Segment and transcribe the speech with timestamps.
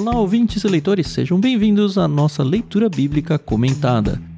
[0.00, 4.29] Olá, ouvintes e leitores, sejam bem-vindos à nossa leitura bíblica comentada.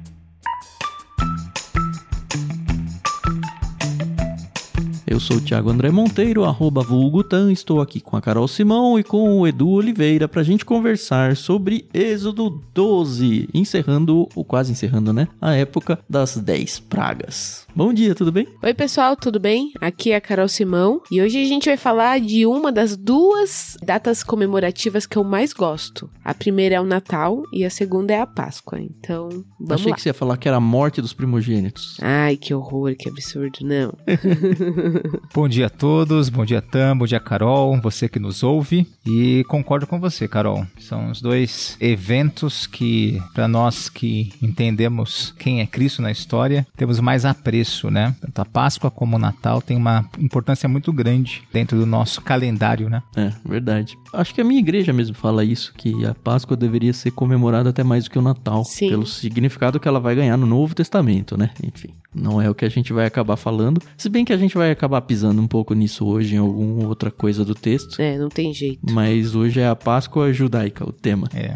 [5.23, 9.39] Sou o Thiago André Monteiro, arroba vulgutan, estou aqui com a Carol Simão e com
[9.39, 15.29] o Edu Oliveira para a gente conversar sobre Êxodo 12, encerrando, ou quase encerrando, né,
[15.39, 17.65] a época das 10 pragas.
[17.73, 18.49] Bom dia, tudo bem?
[18.61, 19.71] Oi, pessoal, tudo bem?
[19.79, 23.77] Aqui é a Carol Simão e hoje a gente vai falar de uma das duas
[23.81, 26.09] datas comemorativas que eu mais gosto.
[26.23, 28.79] A primeira é o Natal e a segunda é a Páscoa.
[28.79, 29.95] Então, vamos Achei lá.
[29.95, 31.97] que você ia falar que era a morte dos primogênitos.
[32.01, 33.93] Ai, que horror, que absurdo, não.
[35.33, 38.87] Bom dia a todos, bom dia Tam, bom dia Carol, você que nos ouve.
[39.05, 40.65] E concordo com você, Carol.
[40.79, 46.99] São os dois eventos que, para nós que entendemos quem é Cristo na história, temos
[46.99, 48.15] mais apreço, né?
[48.21, 52.89] Tanto a Páscoa como o Natal tem uma importância muito grande dentro do nosso calendário,
[52.89, 53.03] né?
[53.15, 53.97] É, verdade.
[54.13, 57.83] Acho que a minha igreja mesmo fala isso, que a Páscoa deveria ser comemorada até
[57.83, 58.89] mais do que o Natal, Sim.
[58.89, 61.51] pelo significado que ela vai ganhar no Novo Testamento, né?
[61.63, 64.55] Enfim, não é o que a gente vai acabar falando, se bem que a gente
[64.57, 68.01] vai acabar pisando um pouco nisso hoje em alguma outra coisa do texto.
[68.01, 68.79] É, não tem jeito.
[68.91, 71.27] Mas hoje é a Páscoa judaica, o tema.
[71.33, 71.55] É.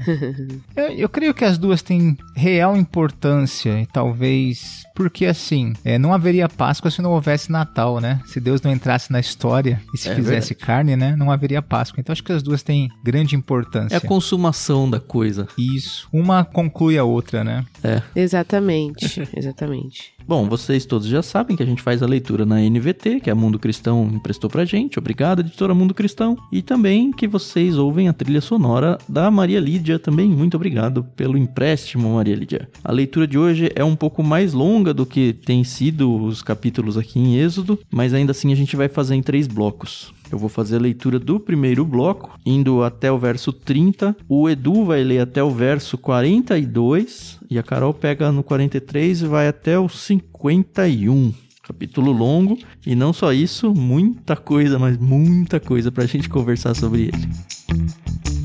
[0.75, 6.11] eu, eu creio que as duas têm real importância e talvez porque assim, é, não
[6.11, 8.19] haveria Páscoa se não houvesse Natal, né?
[8.25, 11.15] Se Deus não entrasse na história e se É fizesse carne, né?
[11.15, 11.99] Não haveria Páscoa.
[11.99, 13.93] Então acho que as duas têm grande importância.
[13.93, 15.47] É a consumação da coisa.
[15.55, 16.09] Isso.
[16.11, 17.63] Uma conclui a outra, né?
[17.83, 18.01] É.
[18.15, 20.17] Exatamente, exatamente.
[20.27, 23.35] Bom, vocês todos já sabem que a gente faz a leitura na NVT, que a
[23.35, 24.99] Mundo Cristão emprestou pra gente.
[24.99, 26.35] Obrigado, editora Mundo Cristão.
[26.51, 30.27] E também que vocês ouvem a trilha sonora da Maria Lídia também.
[30.27, 32.67] Muito obrigado pelo empréstimo, Maria Lídia.
[32.83, 36.97] A leitura de hoje é um pouco mais longa do que tem sido os capítulos
[36.97, 40.13] aqui em Êxodo, mas ainda assim a gente vai fazer em três blocos.
[40.31, 44.15] Eu vou fazer a leitura do primeiro bloco, indo até o verso 30.
[44.27, 49.25] O Edu vai ler até o verso 42 e a Carol pega no 43 e
[49.25, 51.33] vai até o 51.
[51.63, 57.03] Capítulo longo e não só isso, muita coisa, mas muita coisa pra gente conversar sobre
[57.03, 58.36] ele.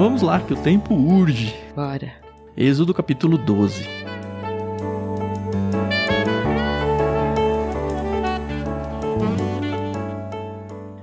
[0.00, 1.54] Vamos lá, que o tempo urge.
[1.76, 2.10] Bora.
[2.56, 3.86] Êxodo capítulo 12.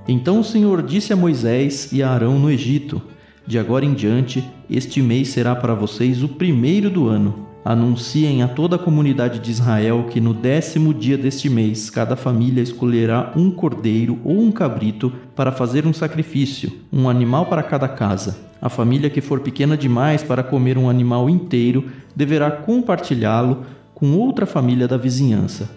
[0.08, 3.00] Então o Senhor disse a Moisés e a Arão no Egito:
[3.46, 7.46] De agora em diante, este mês será para vocês o primeiro do ano.
[7.70, 12.62] Anunciem a toda a comunidade de Israel que no décimo dia deste mês, cada família
[12.62, 18.38] escolherá um cordeiro ou um cabrito para fazer um sacrifício, um animal para cada casa.
[18.58, 24.46] A família que for pequena demais para comer um animal inteiro deverá compartilhá-lo com outra
[24.46, 25.70] família da vizinhança.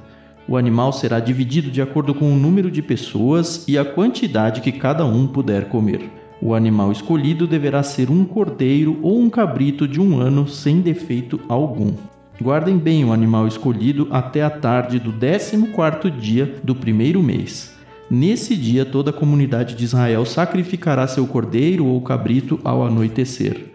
[0.47, 4.72] O animal será dividido de acordo com o número de pessoas e a quantidade que
[4.72, 6.20] cada um puder comer.
[6.41, 11.40] O animal escolhido deverá ser um cordeiro ou um cabrito de um ano sem defeito
[11.47, 11.94] algum.
[12.41, 17.75] Guardem bem o animal escolhido até a tarde do 14º dia do primeiro mês.
[18.09, 23.68] Nesse dia toda a comunidade de Israel sacrificará seu cordeiro ou cabrito ao anoitecer.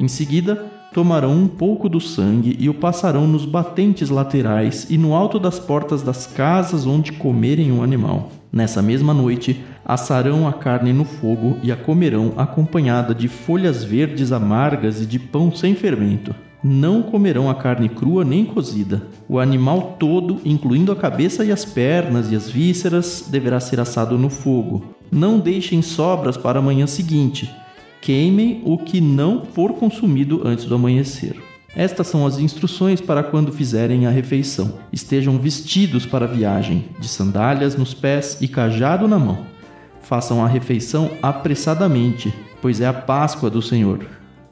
[0.00, 0.56] Em seguida,
[0.92, 5.60] tomarão um pouco do sangue e o passarão nos batentes laterais e no alto das
[5.60, 8.32] portas das casas onde comerem o animal.
[8.52, 14.32] Nessa mesma noite, assarão a carne no fogo e a comerão acompanhada de folhas verdes
[14.32, 16.34] amargas e de pão sem fermento.
[16.62, 19.02] Não comerão a carne crua nem cozida.
[19.28, 24.18] O animal todo, incluindo a cabeça e as pernas e as vísceras, deverá ser assado
[24.18, 24.96] no fogo.
[25.10, 27.48] Não deixem sobras para a manhã seguinte.
[28.00, 31.47] Queimem o que não for consumido antes do amanhecer.
[31.76, 34.78] Estas são as instruções para quando fizerem a refeição.
[34.92, 39.46] Estejam vestidos para a viagem, de sandálias nos pés e cajado na mão.
[40.00, 42.32] Façam a refeição apressadamente,
[42.62, 44.06] pois é a Páscoa do Senhor.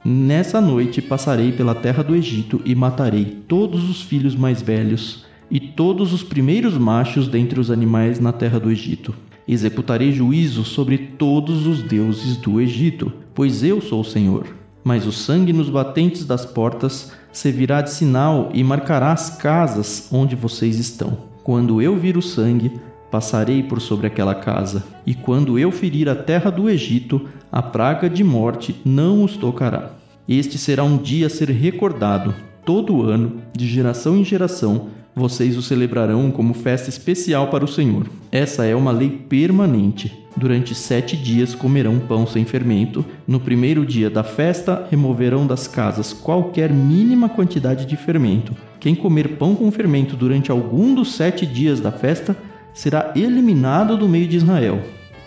[0.05, 5.59] Nessa noite passarei pela terra do Egito e matarei todos os filhos mais velhos e
[5.59, 9.15] todos os primeiros machos dentre os animais na terra do Egito.
[9.49, 14.47] Executarei juízo sobre todos os deuses do Egito, pois eu sou o Senhor.
[14.85, 20.35] Mas o sangue nos batentes das portas servirá de sinal e marcará as casas onde
[20.35, 21.19] vocês estão.
[21.45, 22.73] Quando eu vir o sangue,
[23.11, 28.09] passarei por sobre aquela casa, e quando eu ferir a terra do Egito, a praga
[28.09, 29.91] de morte não os tocará.
[30.27, 32.35] Este será um dia a ser recordado,
[32.65, 38.07] todo ano, de geração em geração, vocês o celebrarão como festa especial para o Senhor.
[38.31, 40.27] Essa é uma lei permanente.
[40.37, 43.03] Durante sete dias comerão pão sem fermento.
[43.27, 48.55] No primeiro dia da festa, removerão das casas qualquer mínima quantidade de fermento.
[48.79, 52.37] Quem comer pão com fermento durante algum dos sete dias da festa
[52.75, 54.83] será eliminado do meio de Israel.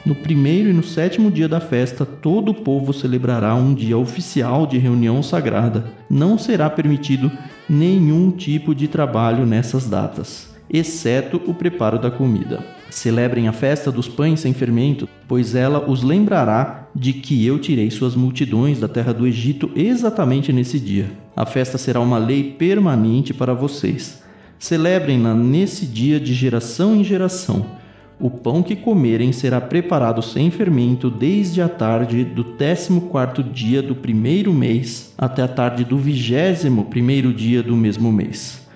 [0.05, 4.65] No primeiro e no sétimo dia da festa, todo o povo celebrará um dia oficial
[4.65, 5.85] de reunião sagrada.
[6.09, 7.29] Não será permitido
[7.69, 12.63] nenhum tipo de trabalho nessas datas, exceto o preparo da comida.
[12.89, 17.91] Celebrem a festa dos pães sem fermento, pois ela os lembrará de que eu tirei
[17.91, 21.11] suas multidões da terra do Egito exatamente nesse dia.
[21.35, 24.23] A festa será uma lei permanente para vocês.
[24.57, 27.78] Celebrem-na nesse dia de geração em geração
[28.19, 33.81] o pão que comerem será preparado sem fermento desde a tarde do décimo quarto dia
[33.81, 38.67] do primeiro mês até a tarde do vigésimo primeiro dia do mesmo mês.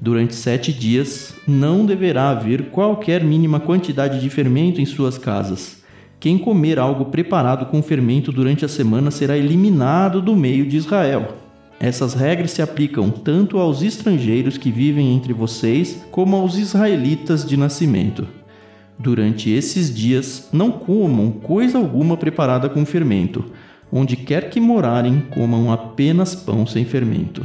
[0.00, 5.80] Durante sete dias não deverá haver qualquer mínima quantidade de fermento em suas casas.
[6.18, 11.36] Quem comer algo preparado com fermento durante a semana será eliminado do meio de Israel.
[11.78, 17.56] Essas regras se aplicam tanto aos estrangeiros que vivem entre vocês como aos israelitas de
[17.56, 18.41] nascimento.
[18.98, 23.44] Durante esses dias, não comam coisa alguma preparada com fermento.
[23.90, 27.44] Onde quer que morarem, comam apenas pão sem fermento.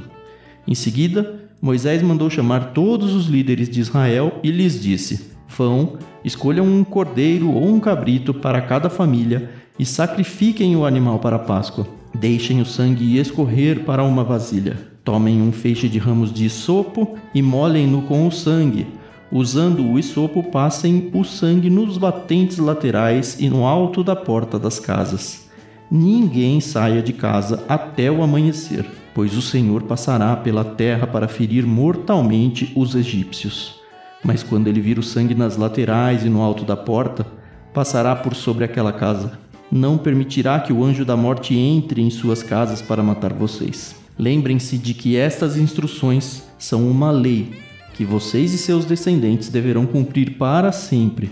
[0.68, 6.66] Em seguida, Moisés mandou chamar todos os líderes de Israel e lhes disse: Vão, escolham
[6.66, 11.88] um cordeiro ou um cabrito para cada família e sacrifiquem o animal para a Páscoa.
[12.14, 14.78] Deixem o sangue escorrer para uma vasilha.
[15.04, 18.88] Tomem um feixe de ramos de sopo e molhem-no com o sangue
[19.32, 24.80] Usando o isopo, passem o sangue nos batentes laterais e no alto da porta das
[24.80, 25.50] casas.
[25.92, 31.66] Ninguém saia de casa até o amanhecer, pois o Senhor passará pela terra para ferir
[31.66, 33.76] mortalmente os egípcios.
[34.24, 37.26] Mas quando ele vir o sangue nas laterais e no alto da porta,
[37.74, 39.38] passará por sobre aquela casa.
[39.70, 43.96] Não permitirá que o anjo da morte entre em suas casas para matar vocês.
[44.18, 47.67] Lembrem-se de que estas instruções são uma lei
[47.98, 51.32] que vocês e seus descendentes deverão cumprir para sempre.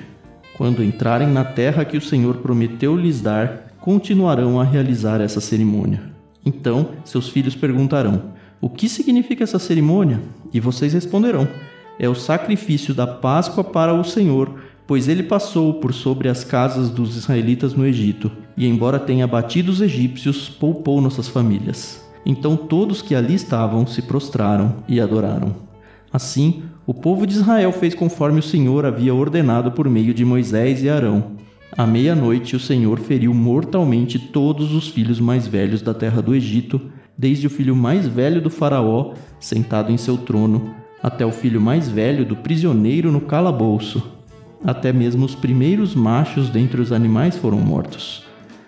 [0.57, 6.01] Quando entrarem na terra que o Senhor prometeu lhes dar, continuarão a realizar essa cerimônia.
[6.43, 10.19] Então seus filhos perguntarão: O que significa essa cerimônia?
[10.51, 11.47] E vocês responderão:
[11.99, 16.89] É o sacrifício da Páscoa para o Senhor, pois ele passou por sobre as casas
[16.89, 22.03] dos israelitas no Egito, e embora tenha batido os egípcios, poupou nossas famílias.
[22.25, 25.64] Então todos que ali estavam se prostraram e adoraram.
[26.15, 30.81] Assim, o povo de Israel fez conforme o Senhor havia ordenado por meio de Moisés
[30.81, 31.31] e Arão.
[31.77, 36.79] À meia-noite, o Senhor feriu mortalmente todos os filhos mais velhos da terra do Egito,
[37.17, 40.73] desde o filho mais velho do Faraó, sentado em seu trono,
[41.03, 44.01] até o filho mais velho do prisioneiro no calabouço.
[44.63, 48.23] Até mesmo os primeiros machos dentre os animais foram mortos.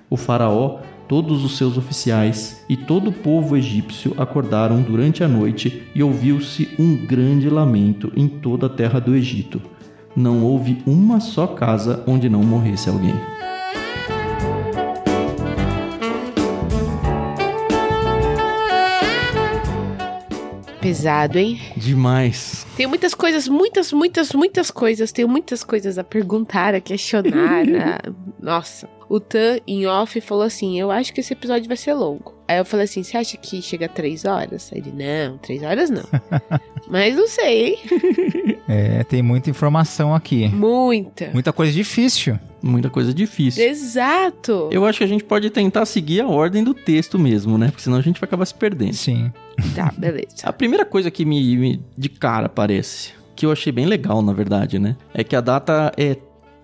[0.09, 5.87] O Faraó todos os seus oficiais e todo o povo egípcio acordaram durante a noite
[5.95, 9.61] e ouviu-se um grande lamento em toda a terra do Egito.
[10.15, 13.15] Não houve uma só casa onde não morresse alguém.
[20.81, 21.59] Pesado, hein?
[21.75, 22.65] Demais.
[22.75, 25.11] Tem muitas coisas, muitas, muitas, muitas coisas.
[25.11, 27.65] Tenho muitas coisas a perguntar, a questionar.
[27.75, 27.99] a...
[28.41, 32.35] Nossa o Tan, em off, falou assim: Eu acho que esse episódio vai ser longo.
[32.47, 34.71] Aí eu falei assim: Você acha que chega a três horas?
[34.73, 36.03] Aí ele: Não, três horas não.
[36.89, 37.77] Mas não sei, hein?
[38.69, 40.49] É, tem muita informação aqui.
[40.49, 41.29] Muita.
[41.31, 42.37] Muita coisa difícil.
[42.61, 43.63] Muita coisa difícil.
[43.63, 44.67] Exato.
[44.73, 47.67] Eu acho que a gente pode tentar seguir a ordem do texto mesmo, né?
[47.67, 48.93] Porque senão a gente vai acabar se perdendo.
[48.93, 49.31] Sim.
[49.73, 50.27] Tá, beleza.
[50.43, 54.33] A primeira coisa que me, me de cara parece que eu achei bem legal, na
[54.33, 54.97] verdade, né?
[55.13, 56.17] É que a data é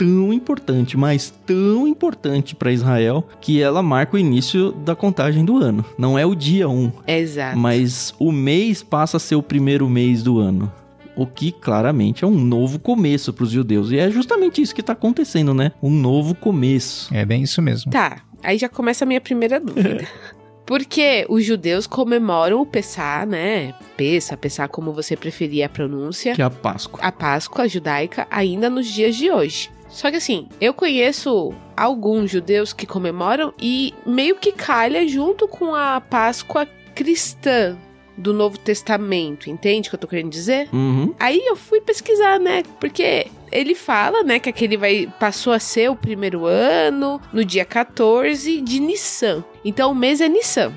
[0.03, 5.57] tão importante, mas tão importante para Israel, que ela marca o início da contagem do
[5.57, 5.85] ano.
[5.97, 6.91] Não é o dia 1.
[7.07, 7.57] Exato.
[7.57, 10.69] Mas o mês passa a ser o primeiro mês do ano.
[11.15, 13.91] O que claramente é um novo começo para os judeus.
[13.91, 15.71] E é justamente isso que está acontecendo, né?
[15.81, 17.13] Um novo começo.
[17.15, 17.89] É bem isso mesmo.
[17.89, 20.05] Tá, aí já começa a minha primeira dúvida.
[20.65, 23.73] Porque os judeus comemoram o Pessah, né?
[23.95, 26.33] Pessa, Pessah como você preferir a pronúncia.
[26.33, 26.99] Que é a Páscoa.
[27.01, 29.69] A Páscoa judaica ainda nos dias de hoje.
[29.93, 35.75] Só que assim, eu conheço alguns judeus que comemoram e meio que calha junto com
[35.75, 37.77] a Páscoa cristã
[38.17, 40.67] do Novo Testamento, entende o que eu tô querendo dizer?
[40.73, 41.13] Uhum.
[41.19, 42.63] Aí eu fui pesquisar, né?
[42.79, 47.65] Porque ele fala, né, que aquele vai passou a ser o primeiro ano no dia
[47.65, 49.43] 14 de Nissan.
[49.63, 50.73] Então o mês é Nissan.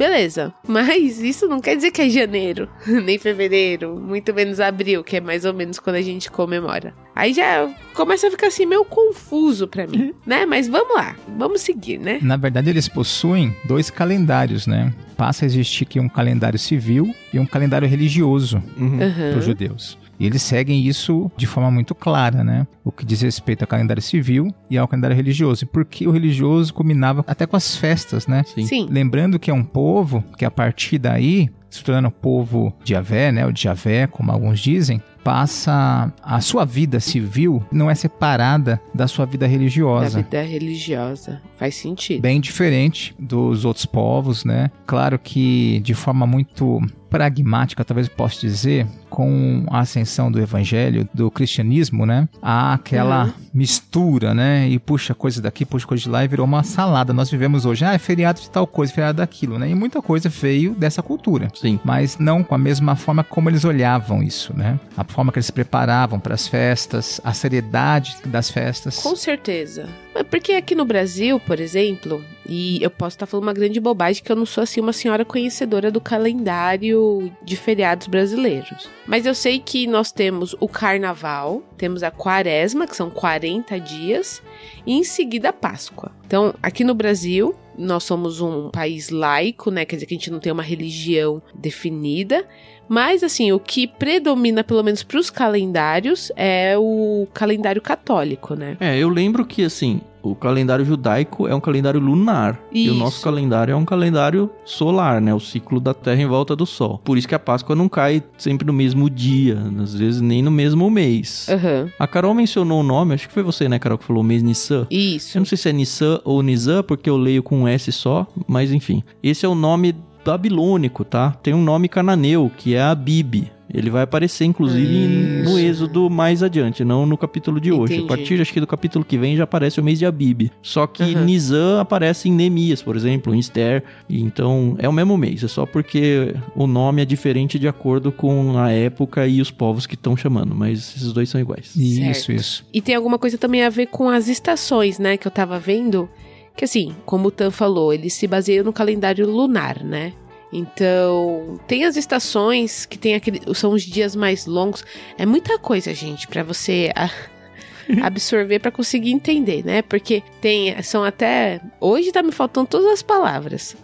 [0.00, 0.52] Beleza.
[0.66, 2.68] Mas isso não quer dizer que é janeiro,
[3.04, 6.94] nem fevereiro, muito menos abril, que é mais ou menos quando a gente comemora.
[7.14, 10.46] Aí já começa a ficar assim meio confuso para mim, né?
[10.46, 12.18] Mas vamos lá, vamos seguir, né?
[12.22, 14.92] Na verdade, eles possuem dois calendários, né?
[15.18, 18.98] Passa a existir aqui um calendário civil e um calendário religioso Uhum.
[18.98, 19.98] para os judeus.
[20.20, 22.66] E eles seguem isso de forma muito clara, né?
[22.84, 25.66] O que diz respeito ao calendário civil e ao calendário religioso.
[25.66, 28.42] Porque o religioso combinava até com as festas, né?
[28.54, 28.66] Sim.
[28.66, 28.86] Sim.
[28.90, 33.46] Lembrando que é um povo que a partir daí, se tornando povo de Javé, né,
[33.46, 39.06] ou de Javé, como alguns dizem, passa a sua vida civil não é separada da
[39.06, 40.20] sua vida Da religiosa.
[40.22, 41.40] vida religiosa.
[41.56, 42.20] Faz sentido.
[42.20, 44.70] Bem diferente dos outros povos, né?
[44.86, 51.08] Claro que de forma muito pragmática, talvez eu possa dizer, com a ascensão do evangelho,
[51.12, 52.28] do cristianismo, né?
[52.40, 53.32] Há aquela Uhum.
[53.52, 54.68] mistura, né?
[54.68, 57.12] E puxa coisa daqui, puxa coisa de lá e virou uma salada.
[57.12, 59.68] Nós vivemos hoje, ah, é feriado de tal coisa, feriado daquilo, né?
[59.68, 61.48] E muita coisa veio dessa cultura.
[61.54, 61.78] Sim.
[61.84, 64.78] Mas não com a mesma forma como eles olhavam isso, né?
[64.96, 68.98] A forma que eles se preparavam para as festas, a seriedade das festas.
[69.02, 69.88] Com certeza.
[70.14, 74.24] Mas Porque aqui no Brasil, por exemplo, e eu posso estar falando uma grande bobagem
[74.24, 78.88] que eu não sou assim uma senhora conhecedora do calendário de feriados brasileiros.
[79.06, 84.42] Mas eu sei que nós temos o carnaval, temos a quaresma, que são 40 dias,
[84.84, 86.10] e em seguida a Páscoa.
[86.26, 89.84] Então, aqui no Brasil, nós somos um país laico, né?
[89.84, 92.44] Quer dizer que a gente não tem uma religião definida.
[92.90, 98.76] Mas, assim, o que predomina, pelo menos para os calendários, é o calendário católico, né?
[98.80, 102.60] É, eu lembro que, assim, o calendário judaico é um calendário lunar.
[102.72, 103.24] E o nosso Isso.
[103.24, 105.32] calendário é um calendário solar, né?
[105.32, 106.98] O ciclo da Terra em volta do Sol.
[107.04, 110.50] Por isso que a Páscoa não cai sempre no mesmo dia, às vezes nem no
[110.50, 111.46] mesmo mês.
[111.48, 111.88] Aham.
[111.96, 114.88] A Carol mencionou o nome, acho que foi você, né, Carol, que falou mês Nissan.
[114.90, 115.38] Isso.
[115.38, 118.26] Eu não sei se é Nissan ou Nizam, porque eu leio com um S só,
[118.48, 119.04] mas enfim.
[119.22, 121.30] Esse é o nome babilônico, tá?
[121.42, 123.50] Tem um nome cananeu, que é Abib.
[123.72, 125.06] Ele vai aparecer, inclusive,
[125.44, 125.58] no Isso.
[125.60, 127.92] êxodo mais adiante, não no capítulo de hoje.
[127.94, 128.04] Entendi.
[128.04, 130.50] A partir, acho que do capítulo que vem, já aparece o mês de Abib.
[130.60, 131.24] Só que Aham.
[131.24, 133.84] Nizam aparece em Neemias, por exemplo, em Esther.
[134.08, 135.44] Então, é o mesmo mês.
[135.44, 139.86] É só porque o nome é diferente de acordo com a época e os povos
[139.86, 140.52] que estão chamando.
[140.52, 141.70] Mas esses dois são iguais.
[141.76, 142.32] Isso, Certo.
[142.40, 142.66] isso.
[142.74, 145.16] E tem alguma coisa também a ver com as estações, né?
[145.16, 146.08] Que eu tava vendo.
[146.56, 150.12] Que assim, como o Tan falou, eles se baseiam no calendário lunar, né?
[150.52, 154.84] Então, tem as estações que tem aquele, são os dias mais longos.
[155.16, 157.10] É muita coisa, gente, pra você ah,
[158.02, 159.82] absorver pra conseguir entender, né?
[159.82, 163.76] Porque tem são até hoje tá me faltando todas as palavras.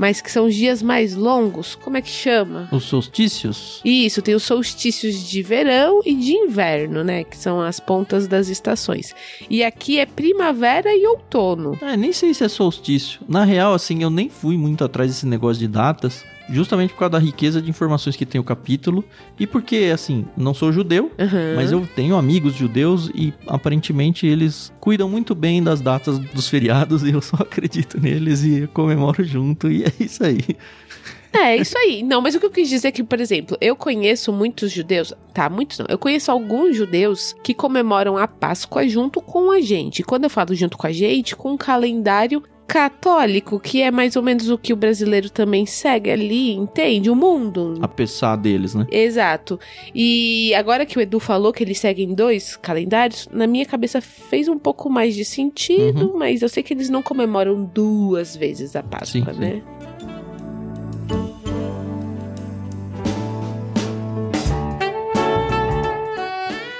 [0.00, 2.66] Mas que são os dias mais longos, como é que chama?
[2.72, 3.82] Os solstícios?
[3.84, 7.22] Isso, tem os solstícios de verão e de inverno, né?
[7.22, 9.14] Que são as pontas das estações.
[9.50, 11.78] E aqui é primavera e outono.
[11.82, 13.20] É, nem sei se é solstício.
[13.28, 17.10] Na real, assim, eu nem fui muito atrás desse negócio de datas, justamente por causa
[17.10, 19.04] da riqueza de informações que tem o capítulo
[19.38, 21.54] e porque, assim, não sou judeu, Aham.
[21.56, 27.02] mas eu tenho amigos judeus e aparentemente eles cuidam muito bem das datas dos feriados
[27.04, 30.40] e eu só acredito neles e comemoro junto e é isso aí.
[31.32, 32.02] É, isso aí.
[32.02, 35.14] Não, mas o que eu quis dizer é que, por exemplo, eu conheço muitos judeus.
[35.32, 35.86] Tá, muitos não.
[35.88, 40.02] Eu conheço alguns judeus que comemoram a Páscoa junto com a gente.
[40.02, 44.22] Quando eu falo junto com a gente, com um calendário católico, que é mais ou
[44.22, 47.10] menos o que o brasileiro também segue ali, entende?
[47.10, 47.74] O mundo.
[47.82, 48.86] Apesar deles, né?
[48.92, 49.58] Exato.
[49.92, 54.46] E agora que o Edu falou que eles seguem dois calendários, na minha cabeça fez
[54.46, 58.84] um pouco mais de sentido, mas eu sei que eles não comemoram duas vezes a
[58.84, 59.40] Páscoa, Sim, sim.
[59.40, 59.62] né?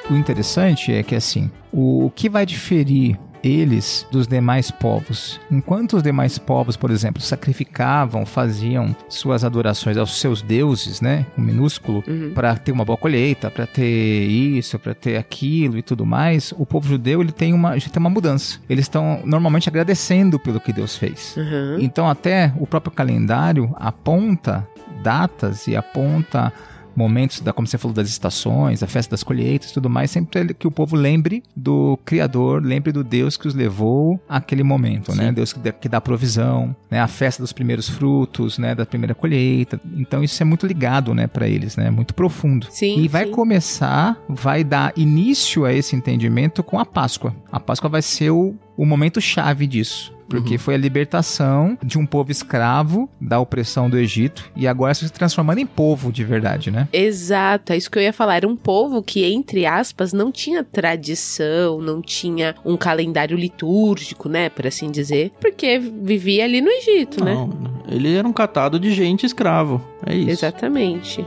[0.09, 5.41] O interessante é que, assim, o que vai diferir eles dos demais povos?
[5.51, 11.41] Enquanto os demais povos, por exemplo, sacrificavam, faziam suas adorações aos seus deuses, né, com
[11.43, 12.33] minúsculo, Uhum.
[12.35, 16.65] para ter uma boa colheita, para ter isso, para ter aquilo e tudo mais, o
[16.67, 18.59] povo judeu ele tem uma, já tem uma mudança.
[18.69, 21.35] Eles estão normalmente agradecendo pelo que Deus fez.
[21.37, 21.79] Uhum.
[21.81, 24.67] Então até o próprio calendário aponta
[25.03, 26.53] datas e aponta
[26.95, 30.55] momentos da como você falou das estações, a festa das colheitas, e tudo mais, sempre
[30.55, 35.29] que o povo lembre do criador, lembre do Deus que os levou àquele momento, né?
[35.29, 35.33] Sim.
[35.33, 37.01] Deus que dá, que dá provisão, né?
[37.01, 39.81] A festa dos primeiros frutos, né, da primeira colheita.
[39.97, 41.91] Então isso é muito ligado, né, para eles, né?
[41.91, 42.67] Muito profundo.
[42.71, 43.33] Sim, E vai sim.
[43.33, 47.35] começar, vai dar início a esse entendimento com a Páscoa.
[47.51, 50.13] A Páscoa vai ser o, o momento chave disso.
[50.31, 55.11] Porque foi a libertação de um povo escravo da opressão do Egito e agora se
[55.11, 56.89] transformando em povo de verdade, né?
[56.93, 58.37] Exato, é isso que eu ia falar.
[58.37, 64.49] Era um povo que, entre aspas, não tinha tradição, não tinha um calendário litúrgico, né?
[64.49, 65.33] Por assim dizer.
[65.41, 67.35] Porque vivia ali no Egito, né?
[67.35, 67.51] Não,
[67.89, 69.83] Ele era um catado de gente escravo.
[70.07, 70.31] É isso.
[70.31, 71.25] Exatamente.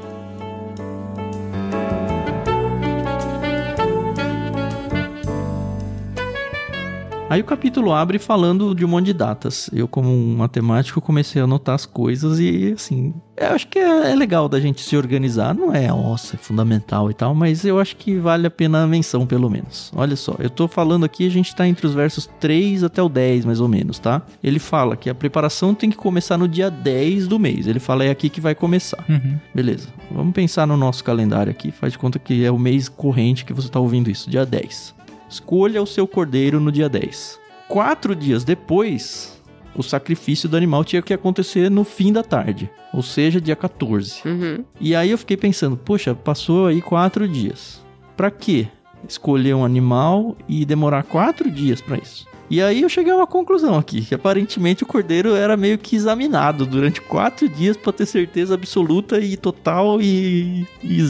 [7.33, 9.67] Aí o capítulo abre falando de um monte de datas.
[9.73, 14.11] Eu, como um matemático, comecei a anotar as coisas e, assim, eu acho que é,
[14.11, 15.55] é legal da gente se organizar.
[15.55, 18.87] Não é, nossa, é fundamental e tal, mas eu acho que vale a pena a
[18.87, 19.91] menção, pelo menos.
[19.95, 23.09] Olha só, eu tô falando aqui, a gente tá entre os versos 3 até o
[23.09, 24.21] 10, mais ou menos, tá?
[24.43, 27.65] Ele fala que a preparação tem que começar no dia 10 do mês.
[27.65, 29.03] Ele fala, é aqui que vai começar.
[29.09, 29.39] Uhum.
[29.55, 31.71] Beleza, vamos pensar no nosso calendário aqui.
[31.71, 35.01] Faz de conta que é o mês corrente que você tá ouvindo isso, dia 10.
[35.33, 37.39] Escolha o seu cordeiro no dia 10.
[37.67, 39.41] Quatro dias depois,
[39.75, 44.21] o sacrifício do animal tinha que acontecer no fim da tarde, ou seja, dia 14.
[44.27, 44.63] Uhum.
[44.79, 47.83] E aí eu fiquei pensando, poxa, passou aí quatro dias.
[48.15, 48.67] Pra quê?
[49.09, 52.27] Escolher um animal e demorar quatro dias pra isso.
[52.49, 55.95] E aí eu cheguei a uma conclusão aqui, que aparentemente o cordeiro era meio que
[55.95, 61.01] examinado durante quatro dias pra ter certeza absoluta e total e, e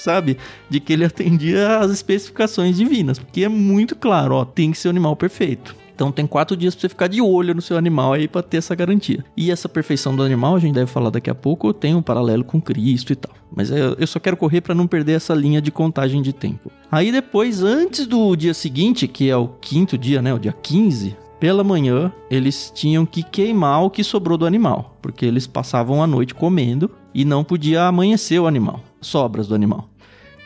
[0.00, 0.38] sabe?
[0.68, 3.18] De que ele atendia às especificações divinas.
[3.18, 5.77] Porque é muito claro, ó, tem que ser o animal perfeito.
[5.98, 8.58] Então tem quatro dias pra você ficar de olho no seu animal aí pra ter
[8.58, 9.24] essa garantia.
[9.36, 12.44] E essa perfeição do animal, a gente deve falar daqui a pouco, tem um paralelo
[12.44, 13.34] com Cristo e tal.
[13.52, 16.70] Mas eu só quero correr pra não perder essa linha de contagem de tempo.
[16.88, 21.16] Aí depois, antes do dia seguinte, que é o quinto dia, né, o dia 15,
[21.40, 26.06] pela manhã, eles tinham que queimar o que sobrou do animal, porque eles passavam a
[26.06, 29.88] noite comendo e não podia amanhecer o animal, sobras do animal.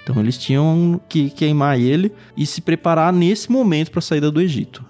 [0.02, 4.40] Então eles tinham que queimar ele e se preparar nesse momento para a saída do
[4.40, 4.82] Egito,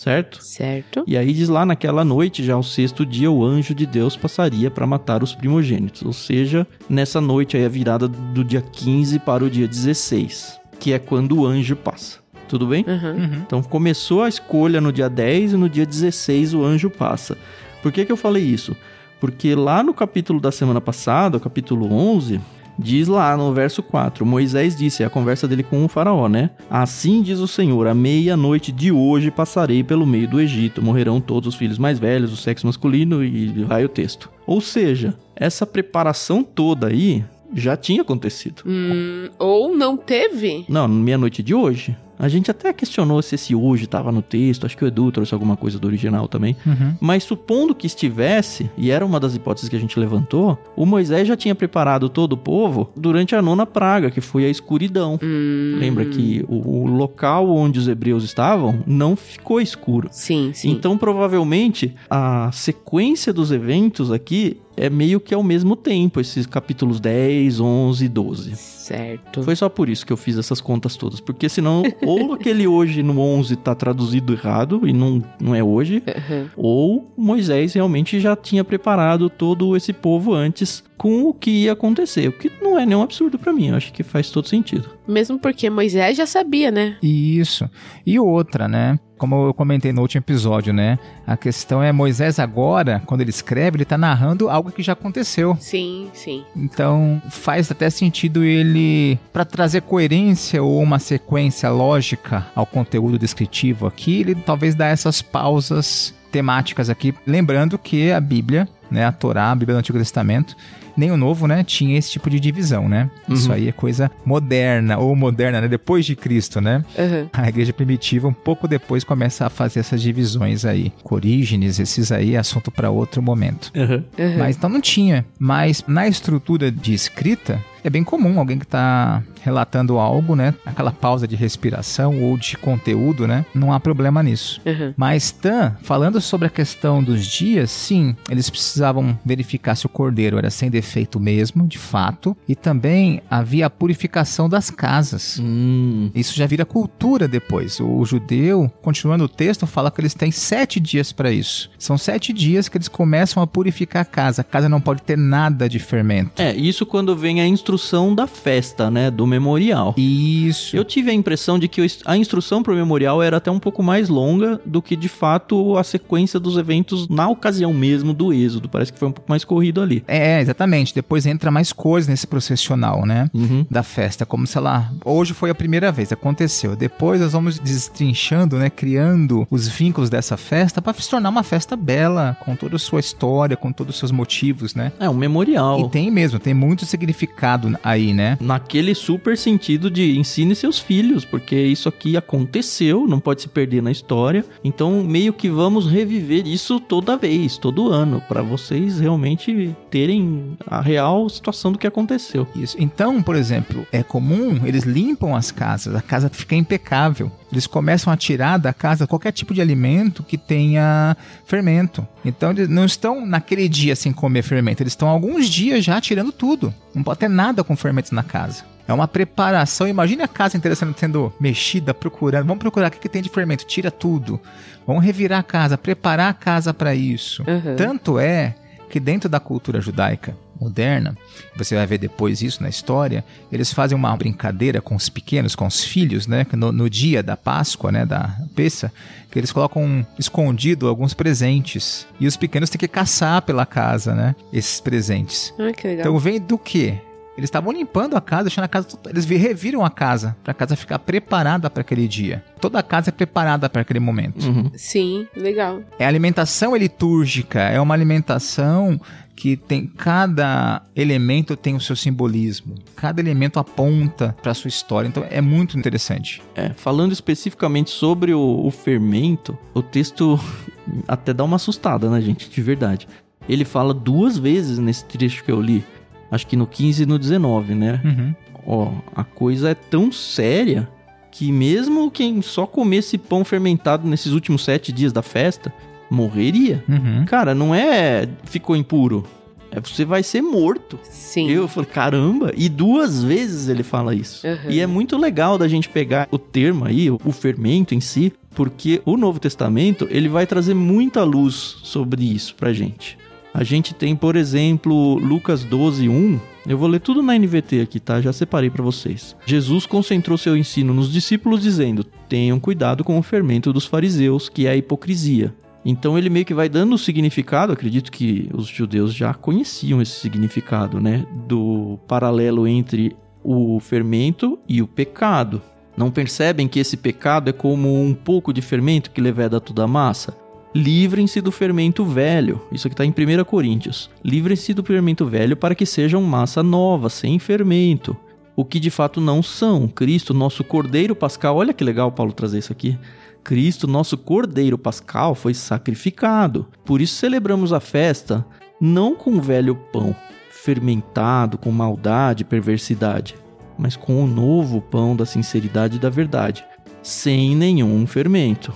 [0.00, 0.42] certo?
[0.42, 1.04] Certo.
[1.06, 4.70] E aí diz lá naquela noite, já o sexto dia, o anjo de Deus passaria
[4.70, 6.02] para matar os primogênitos.
[6.02, 10.92] Ou seja, nessa noite aí a virada do dia 15 para o dia 16, que
[10.92, 12.18] é quando o anjo passa.
[12.48, 12.84] Tudo bem?
[12.88, 13.10] Uhum.
[13.10, 13.42] Uhum.
[13.46, 17.36] Então começou a escolha no dia 10 e no dia 16 o anjo passa.
[17.82, 18.76] Por que, que eu falei isso?
[19.20, 22.40] Porque lá no capítulo da semana passada, o capítulo 11,
[22.78, 26.50] diz lá no verso 4: Moisés disse, é a conversa dele com o Faraó, né?
[26.70, 31.48] Assim diz o Senhor: à meia-noite de hoje passarei pelo meio do Egito, morrerão todos
[31.48, 34.30] os filhos mais velhos, do sexo masculino, e vai o texto.
[34.46, 38.62] Ou seja, essa preparação toda aí já tinha acontecido.
[38.66, 40.64] Hum, ou não teve?
[40.68, 41.96] Não, meia-noite de hoje.
[42.20, 45.32] A gente até questionou se esse hoje estava no texto, acho que o Edu trouxe
[45.32, 46.54] alguma coisa do original também.
[46.66, 46.94] Uhum.
[47.00, 51.26] Mas supondo que estivesse, e era uma das hipóteses que a gente levantou, o Moisés
[51.26, 55.18] já tinha preparado todo o povo durante a nona praga, que foi a escuridão.
[55.22, 60.08] Hum, Lembra que o, o local onde os hebreus estavam não ficou escuro.
[60.12, 60.70] Sim, sim.
[60.72, 66.98] Então, provavelmente, a sequência dos eventos aqui é meio que ao mesmo tempo, esses capítulos
[67.00, 68.56] 10, 11 e 12.
[68.56, 69.42] Certo.
[69.42, 73.02] Foi só por isso que eu fiz essas contas todas, porque senão ou aquele hoje
[73.02, 76.46] no 11 tá traduzido errado e não, não é hoje, Uhum.
[76.56, 82.28] ou Moisés realmente já tinha preparado todo esse povo antes com o que ia acontecer,
[82.28, 84.90] o que não é nenhum absurdo pra mim, eu acho que faz todo sentido.
[85.08, 86.98] Mesmo porque Moisés já sabia, né?
[87.02, 87.70] Isso.
[88.04, 89.00] E outra, né?
[89.16, 90.98] Como eu comentei no último episódio, né?
[91.26, 95.56] A questão é Moisés agora, quando ele escreve, ele tá narrando algo que já aconteceu.
[95.58, 96.44] Sim, sim.
[96.54, 103.86] Então faz até sentido ele, para trazer coerência ou uma sequência lógica ao conteúdo descritivo
[103.86, 109.50] aqui, ele talvez dá essas pausas temáticas aqui, lembrando que a Bíblia, né, a Torá,
[109.50, 110.56] a Bíblia do Antigo Testamento,
[110.96, 113.08] nem o Novo, né, tinha esse tipo de divisão, né?
[113.28, 113.54] Isso Uhum.
[113.54, 116.84] aí é coisa moderna ou moderna, né, depois de Cristo, né?
[116.98, 117.28] Uhum.
[117.32, 120.92] A igreja primitiva, um pouco depois, começa a fazer essas divisões aí.
[121.02, 123.70] Corígenes, esses aí, é assunto para outro momento.
[123.74, 124.02] Uhum.
[124.38, 125.24] Mas então não tinha.
[125.38, 130.54] Mas na estrutura de escrita, é bem comum alguém que está relatando algo, né?
[130.66, 133.44] Aquela pausa de respiração ou de conteúdo, né?
[133.54, 134.60] Não há problema nisso.
[134.66, 134.92] Uhum.
[134.96, 140.36] Mas Tan, falando sobre a questão dos dias, sim, eles precisavam verificar se o cordeiro
[140.36, 145.38] era sem defeito mesmo, de fato, e também havia a purificação das casas.
[145.42, 147.80] Hum, Isso já vira cultura depois.
[147.80, 151.70] O judeu, continuando o texto, fala que eles têm sete dias para isso.
[151.78, 154.42] São sete dias que eles começam a purificar a casa.
[154.42, 156.42] A casa não pode ter nada de fermento.
[156.42, 157.69] é, isso quando vem a instrução
[158.14, 159.94] da festa, né, do memorial.
[159.96, 160.76] Isso.
[160.76, 163.82] Eu tive a impressão de que a instrução para o memorial era até um pouco
[163.82, 168.68] mais longa do que de fato a sequência dos eventos na ocasião mesmo do êxodo.
[168.68, 170.02] Parece que foi um pouco mais corrido ali.
[170.06, 170.94] É, exatamente.
[170.94, 173.30] Depois entra mais coisas nesse processional, né?
[173.34, 173.66] Uhum.
[173.70, 174.24] Da festa.
[174.24, 174.90] Como se lá.
[175.04, 176.76] Hoje foi a primeira vez, aconteceu.
[176.76, 178.70] Depois nós vamos destrinchando, né?
[178.70, 183.00] Criando os vínculos dessa festa para se tornar uma festa bela, com toda a sua
[183.00, 184.92] história, com todos os seus motivos, né?
[184.98, 185.80] É um memorial.
[185.80, 188.36] E tem mesmo, tem muito significado aí, né?
[188.40, 193.82] Naquele super sentido de ensine seus filhos, porque isso aqui aconteceu, não pode se perder
[193.82, 194.44] na história.
[194.62, 200.80] Então, meio que vamos reviver isso toda vez, todo ano, para vocês realmente terem a
[200.80, 202.46] real situação do que aconteceu.
[202.54, 202.76] Isso.
[202.78, 207.30] Então, por exemplo, é comum eles limpam as casas, a casa fica impecável.
[207.52, 212.06] Eles começam a tirar da casa qualquer tipo de alimento que tenha fermento.
[212.24, 216.32] Então eles não estão naquele dia sem comer fermento, eles estão alguns dias já tirando
[216.32, 216.72] tudo.
[216.94, 218.64] Não pode ter nada com fermentos na casa.
[218.86, 219.86] É uma preparação.
[219.86, 222.46] Imagine a casa inteira sendo mexida, procurando.
[222.46, 223.64] Vamos procurar o que, que tem de fermento.
[223.64, 224.40] Tira tudo.
[224.84, 227.44] Vamos revirar a casa, preparar a casa para isso.
[227.46, 227.76] Uhum.
[227.76, 228.56] Tanto é
[228.90, 231.16] que dentro da cultura judaica moderna,
[231.56, 235.66] você vai ver depois isso na história, eles fazem uma brincadeira com os pequenos, com
[235.66, 236.46] os filhos, né?
[236.52, 238.04] No, no dia da Páscoa, né?
[238.04, 238.92] Da Peça,
[239.30, 242.06] que eles colocam escondido alguns presentes.
[242.18, 244.34] E os pequenos têm que caçar pela casa, né?
[244.52, 245.54] Esses presentes.
[245.58, 246.06] Ah, que legal.
[246.06, 246.98] Então vem do quê?
[247.40, 248.86] Eles estavam limpando a casa, deixando a casa.
[249.08, 252.44] Eles reviram a casa para a casa ficar preparada para aquele dia.
[252.60, 254.44] Toda a casa é preparada para aquele momento.
[254.44, 254.70] Uhum.
[254.74, 255.80] Sim, legal.
[255.98, 259.00] É alimentação litúrgica, é uma alimentação
[259.40, 262.74] que tem cada elemento tem o seu simbolismo.
[262.94, 265.08] Cada elemento aponta para sua história.
[265.08, 266.42] Então é muito interessante.
[266.54, 270.38] É, falando especificamente sobre o, o fermento, o texto
[271.08, 272.50] até dá uma assustada, né, gente?
[272.50, 273.08] De verdade.
[273.48, 275.82] Ele fala duas vezes nesse trecho que eu li.
[276.30, 277.98] Acho que no 15 e no 19, né?
[278.04, 278.34] Uhum.
[278.66, 280.86] Ó, a coisa é tão séria
[281.30, 285.72] que mesmo quem só comesse pão fermentado nesses últimos sete dias da festa
[286.10, 286.84] morreria.
[286.88, 287.24] Uhum.
[287.24, 289.24] Cara, não é ficou impuro.
[289.70, 290.98] É você vai ser morto.
[291.04, 291.48] Sim.
[291.48, 292.52] Eu falei, caramba!
[292.56, 294.44] E duas vezes ele fala isso.
[294.46, 294.70] Uhum.
[294.70, 298.32] E é muito legal da gente pegar o termo aí, o o fermento em si,
[298.54, 303.16] porque o Novo Testamento ele vai trazer muita luz sobre isso pra gente.
[303.52, 306.40] A gente tem, por exemplo, Lucas 12, 1.
[306.66, 308.20] Eu vou ler tudo na NVT aqui, tá?
[308.20, 309.34] Já separei pra vocês.
[309.46, 314.66] Jesus concentrou seu ensino nos discípulos dizendo: Tenham cuidado com o fermento dos fariseus, que
[314.66, 315.54] é a hipocrisia.
[315.84, 320.20] Então ele meio que vai dando o significado, acredito que os judeus já conheciam esse
[320.20, 321.26] significado, né?
[321.46, 325.62] Do paralelo entre o fermento e o pecado.
[325.96, 329.88] Não percebem que esse pecado é como um pouco de fermento que leveda toda a
[329.88, 330.36] massa?
[330.74, 332.60] Livrem-se do fermento velho.
[332.70, 334.08] Isso aqui está em 1 Coríntios.
[334.24, 338.16] Livrem-se do fermento velho para que sejam massa nova, sem fermento.
[338.54, 339.88] O que de fato não são.
[339.88, 341.56] Cristo, nosso Cordeiro Pascal.
[341.56, 342.96] Olha que legal Paulo trazer isso aqui.
[343.42, 346.68] Cristo, nosso Cordeiro Pascal, foi sacrificado.
[346.84, 348.44] Por isso celebramos a festa
[348.80, 350.14] não com o velho pão,
[350.50, 353.34] fermentado com maldade e perversidade,
[353.78, 356.64] mas com o novo pão da sinceridade e da verdade,
[357.02, 358.72] sem nenhum fermento.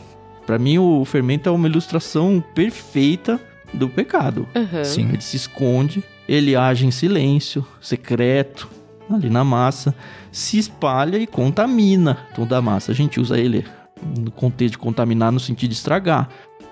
[0.46, 3.40] Para mim, o fermento é uma ilustração perfeita
[3.72, 4.46] do pecado.
[4.54, 4.84] Aham.
[4.84, 5.08] Sim.
[5.08, 8.68] Ele se esconde, ele age em silêncio, secreto,
[9.10, 9.94] ali na massa,
[10.30, 12.92] se espalha e contamina toda a massa.
[12.92, 13.64] A gente usa ele
[14.18, 16.28] no contexto de contaminar no sentido de estragar,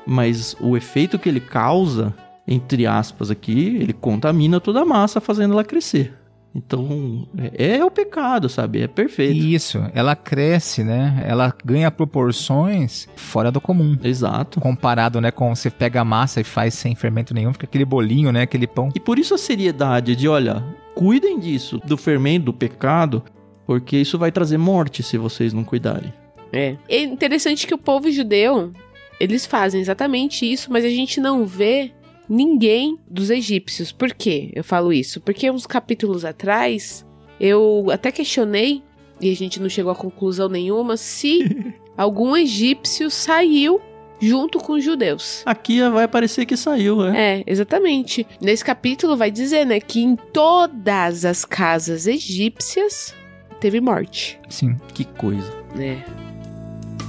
[0.06, 2.14] mas o efeito que ele causa,
[2.46, 6.14] entre aspas aqui, ele contamina toda a massa, fazendo ela crescer.
[6.54, 8.82] Então, é, é o pecado, sabe?
[8.82, 9.34] É perfeito.
[9.34, 11.22] Isso, ela cresce, né?
[11.26, 13.96] Ela ganha proporções fora do comum.
[14.04, 14.60] Exato.
[14.60, 18.30] Comparado, né, com você pega a massa e faz sem fermento nenhum, fica aquele bolinho,
[18.30, 18.90] né, aquele pão.
[18.94, 20.62] E por isso a seriedade de, olha,
[20.94, 23.22] cuidem disso, do fermento, do pecado,
[23.66, 26.12] porque isso vai trazer morte se vocês não cuidarem.
[26.52, 26.76] É.
[26.88, 28.72] É interessante que o povo judeu,
[29.18, 31.92] eles fazem exatamente isso, mas a gente não vê
[32.28, 33.92] ninguém dos egípcios.
[33.92, 34.50] Por quê?
[34.54, 35.20] Eu falo isso?
[35.20, 37.06] Porque uns capítulos atrás,
[37.40, 38.82] eu até questionei,
[39.20, 43.80] e a gente não chegou a conclusão nenhuma, se algum egípcio saiu
[44.20, 45.42] junto com os judeus.
[45.44, 47.40] Aqui vai parecer que saiu, né?
[47.40, 48.24] É, exatamente.
[48.40, 53.14] Nesse capítulo vai dizer, né, que em todas as casas egípcias
[53.60, 54.76] teve morte, Sim.
[54.94, 55.52] Que coisa.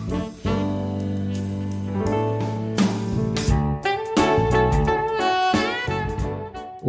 [0.07, 0.52] Né?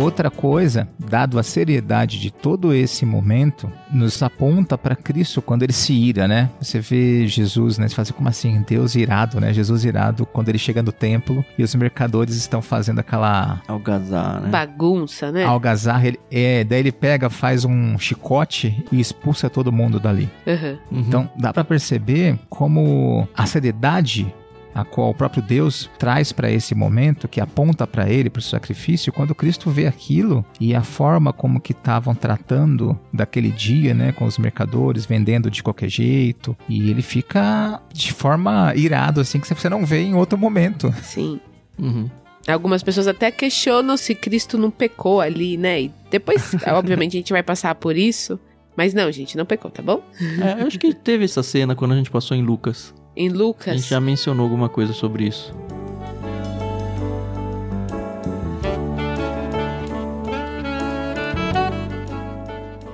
[0.05, 5.73] Outra coisa, dado a seriedade de todo esse momento, nos aponta para Cristo quando ele
[5.73, 6.51] se ira, né?
[6.61, 7.89] Você vê Jesus, né?
[7.89, 8.65] Você fala assim, como assim?
[8.67, 9.53] Deus irado, né?
[9.53, 14.49] Jesus irado quando ele chega no templo e os mercadores estão fazendo aquela Algazar, né?
[14.49, 15.45] Bagunça, né?
[15.45, 16.07] algazarra.
[16.07, 20.29] Ele, é, daí ele pega, faz um chicote e expulsa todo mundo dali.
[20.47, 20.79] Uhum.
[20.91, 24.33] Então, dá pra perceber como a seriedade
[24.75, 28.43] a qual o próprio Deus traz para esse momento, que aponta para ele, para o
[28.43, 34.13] sacrifício, quando Cristo vê aquilo e a forma como que estavam tratando daquele dia, né,
[34.13, 39.47] com os mercadores vendendo de qualquer jeito, e ele fica de forma irado assim que
[39.47, 40.93] você não vê em outro momento.
[41.03, 41.41] Sim.
[41.79, 42.09] Uhum.
[42.47, 45.83] Algumas pessoas até questionam se Cristo não pecou ali, né?
[45.83, 48.39] E depois, obviamente, a gente vai passar por isso.
[48.77, 50.03] Mas não, gente, não pecou, tá bom?
[50.43, 52.93] É, eu acho que teve essa cena quando a gente passou em Lucas.
[53.17, 53.77] Em A Lucas.
[53.81, 55.55] gente já mencionou alguma coisa sobre isso.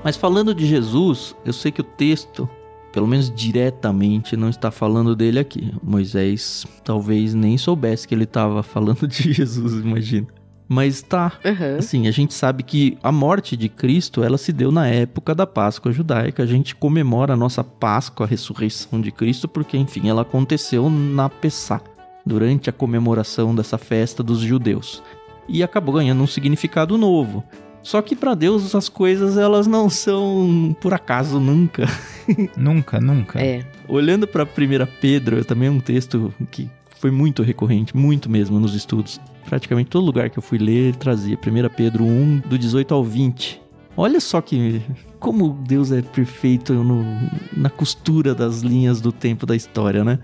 [0.03, 2.49] Mas falando de Jesus, eu sei que o texto,
[2.93, 5.73] pelo menos diretamente, não está falando dele aqui.
[5.83, 10.27] Moisés talvez nem soubesse que ele estava falando de Jesus, imagina.
[10.73, 11.79] Mas tá, Aham.
[11.81, 15.45] Assim, a gente sabe que a morte de Cristo, ela se deu na época da
[15.45, 16.45] Páscoa judaica.
[16.45, 21.29] A gente comemora a nossa Páscoa, a ressurreição de Cristo, porque, enfim, ela aconteceu na
[21.29, 21.81] Pessá,
[22.25, 25.03] durante a comemoração dessa festa dos judeus.
[25.49, 27.43] E acabou ganhando um significado novo.
[27.83, 31.89] Só que para Deus as coisas elas não são por acaso nunca.
[32.57, 33.41] Nunca, nunca.
[33.41, 33.65] É.
[33.89, 34.47] Olhando para 1
[35.01, 39.21] Pedro, também é um texto que foi muito recorrente, muito mesmo nos estudos.
[39.51, 43.03] Praticamente todo lugar que eu fui ler ele trazia 1 Pedro 1, do 18 ao
[43.03, 43.61] 20.
[43.97, 44.81] Olha só que
[45.19, 47.05] como Deus é perfeito no-
[47.57, 50.21] na costura das linhas do tempo da história, né?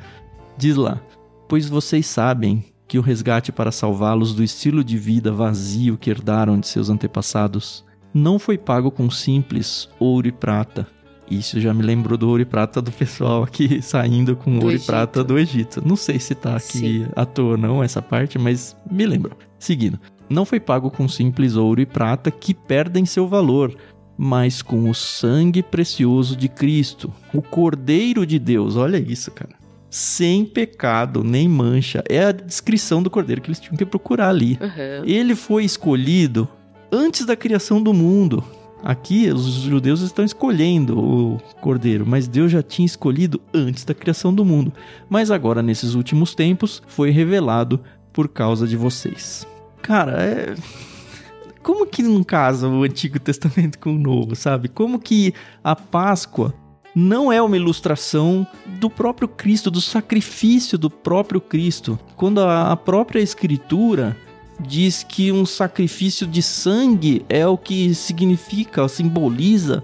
[0.57, 1.01] Diz lá:
[1.49, 6.61] Pois vocês sabem que o resgate para salvá-los do estilo de vida vazio que herdaram
[6.61, 7.85] de seus antepassados
[8.15, 10.87] não foi pago com simples ouro e prata.
[11.31, 14.71] Isso já me lembrou do ouro e prata do pessoal aqui saindo com Do ouro
[14.73, 14.87] e Egito.
[14.87, 15.83] prata do Egito.
[15.87, 17.07] Não sei se tá aqui Sim.
[17.17, 19.37] à toa não essa parte, mas me lembrou.
[19.59, 19.99] Seguindo.
[20.29, 23.75] Não foi pago com simples ouro e prata que perdem seu valor,
[24.19, 28.77] mas com o sangue precioso de Cristo, o Cordeiro de Deus.
[28.77, 29.55] Olha isso, cara.
[29.91, 32.03] Sem pecado nem mancha.
[32.09, 34.59] É a descrição do Cordeiro que eles tinham que procurar ali.
[34.61, 35.05] Aham.
[35.07, 36.49] Ele foi escolhido
[36.93, 38.43] antes da criação do mundo.
[38.87, 44.33] Aqui os judeus estão escolhendo o cordeiro, mas Deus já tinha escolhido antes da criação
[44.33, 44.73] do mundo.
[45.11, 47.81] Mas agora, nesses últimos tempos, foi revelado
[48.13, 49.45] por causa de vocês.
[49.83, 50.55] Cara, é.
[51.65, 54.69] Como que não casa o Antigo Testamento com o Novo, sabe?
[54.69, 56.55] Como que a Páscoa
[56.95, 58.47] não é uma ilustração
[58.79, 61.99] do próprio Cristo, do sacrifício do próprio Cristo.
[62.15, 64.17] Quando a a própria Escritura
[64.61, 69.83] diz que um sacrifício de sangue é o que significa, simboliza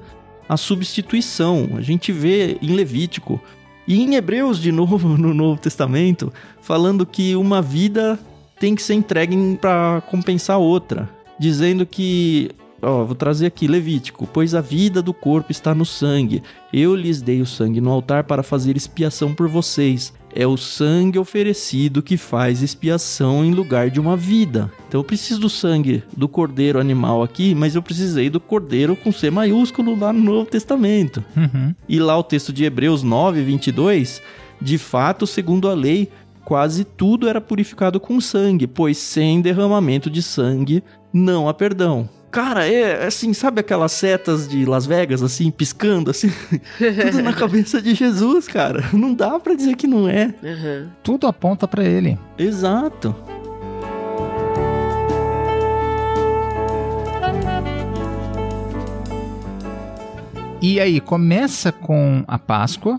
[0.49, 1.71] a substituição.
[1.77, 3.41] A gente vê em Levítico
[3.87, 8.19] e em Hebreus de novo no Novo Testamento falando que uma vida
[8.59, 11.09] tem que ser entregue para compensar outra,
[11.39, 12.51] dizendo que
[12.85, 14.27] Ó, vou trazer aqui Levítico.
[14.27, 16.43] Pois a vida do corpo está no sangue.
[16.73, 20.13] Eu lhes dei o sangue no altar para fazer expiação por vocês.
[20.35, 24.71] É o sangue oferecido que faz expiação em lugar de uma vida.
[24.89, 29.13] Então eu preciso do sangue do cordeiro animal aqui, mas eu precisei do cordeiro com
[29.13, 31.23] C maiúsculo lá no Novo Testamento.
[31.37, 31.75] Uhum.
[31.89, 34.23] E lá o texto de Hebreus 9, 22,
[34.61, 36.09] de fato, segundo a lei,
[36.45, 42.09] quase tudo era purificado com sangue, pois sem derramamento de sangue não há perdão.
[42.33, 46.33] Cara, é assim, sabe aquelas setas de Las Vegas, assim, piscando, assim?
[46.81, 48.83] Tudo na cabeça de Jesus, cara.
[48.91, 50.35] Não dá pra dizer que não é.
[50.43, 50.91] Aham.
[51.03, 52.19] Tudo aponta para ele.
[52.39, 53.15] Exato.
[60.63, 62.99] E aí, começa com a Páscoa,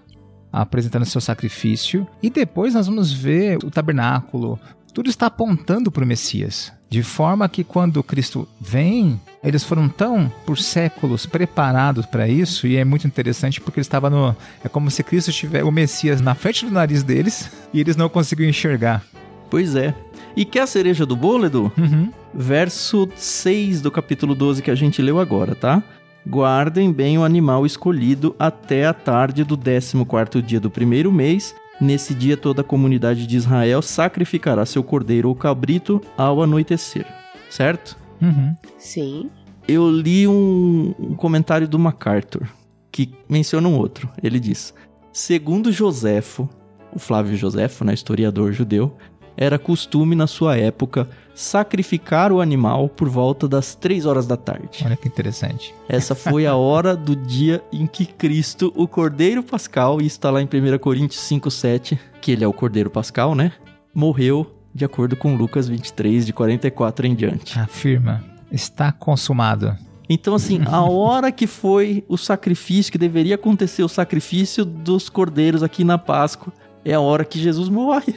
[0.51, 4.59] apresentando seu sacrifício, e depois nós vamos ver o tabernáculo.
[4.93, 6.71] Tudo está apontando para o Messias.
[6.87, 12.77] De forma que quando Cristo vem, eles foram tão, por séculos, preparados para isso, e
[12.77, 14.35] é muito interessante porque ele estava no.
[14.63, 18.07] É como se Cristo tivesse o Messias na frente do nariz deles e eles não
[18.07, 19.03] conseguiam enxergar.
[19.49, 19.95] Pois é.
[20.35, 21.71] E quer a cereja do bolo, Edu?
[21.75, 22.11] Uhum.
[22.31, 25.81] Verso 6 do capítulo 12 que a gente leu agora, tá?
[26.27, 31.55] Guardem bem o animal escolhido até a tarde do 14º dia do primeiro mês.
[31.81, 37.05] Nesse dia toda a comunidade de Israel sacrificará seu cordeiro ou cabrito ao anoitecer.
[37.49, 37.97] Certo?
[38.21, 38.55] Uhum.
[38.77, 39.29] Sim.
[39.67, 42.47] Eu li um, um comentário do MacArthur
[42.91, 44.09] que menciona um outro.
[44.21, 44.73] Ele diz:
[45.11, 46.47] Segundo Joséfo,
[46.93, 48.95] o Flávio Joséfo, né, historiador judeu,
[49.35, 54.83] era costume na sua época sacrificar o animal por volta das três horas da tarde.
[54.85, 55.73] Olha que interessante.
[55.89, 60.41] Essa foi a hora do dia em que Cristo, o Cordeiro Pascal, e está lá
[60.41, 63.51] em 1 Coríntios 5,7, que ele é o Cordeiro Pascal, né?
[63.93, 67.59] Morreu de acordo com Lucas 23, de 44 em diante.
[67.59, 68.23] Afirma.
[68.51, 69.75] Está consumado.
[70.09, 75.63] Então, assim, a hora que foi o sacrifício, que deveria acontecer o sacrifício dos cordeiros
[75.63, 76.51] aqui na Páscoa,
[76.83, 78.13] é a hora que Jesus morre.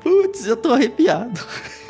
[0.00, 1.40] Putz, eu tô arrepiado.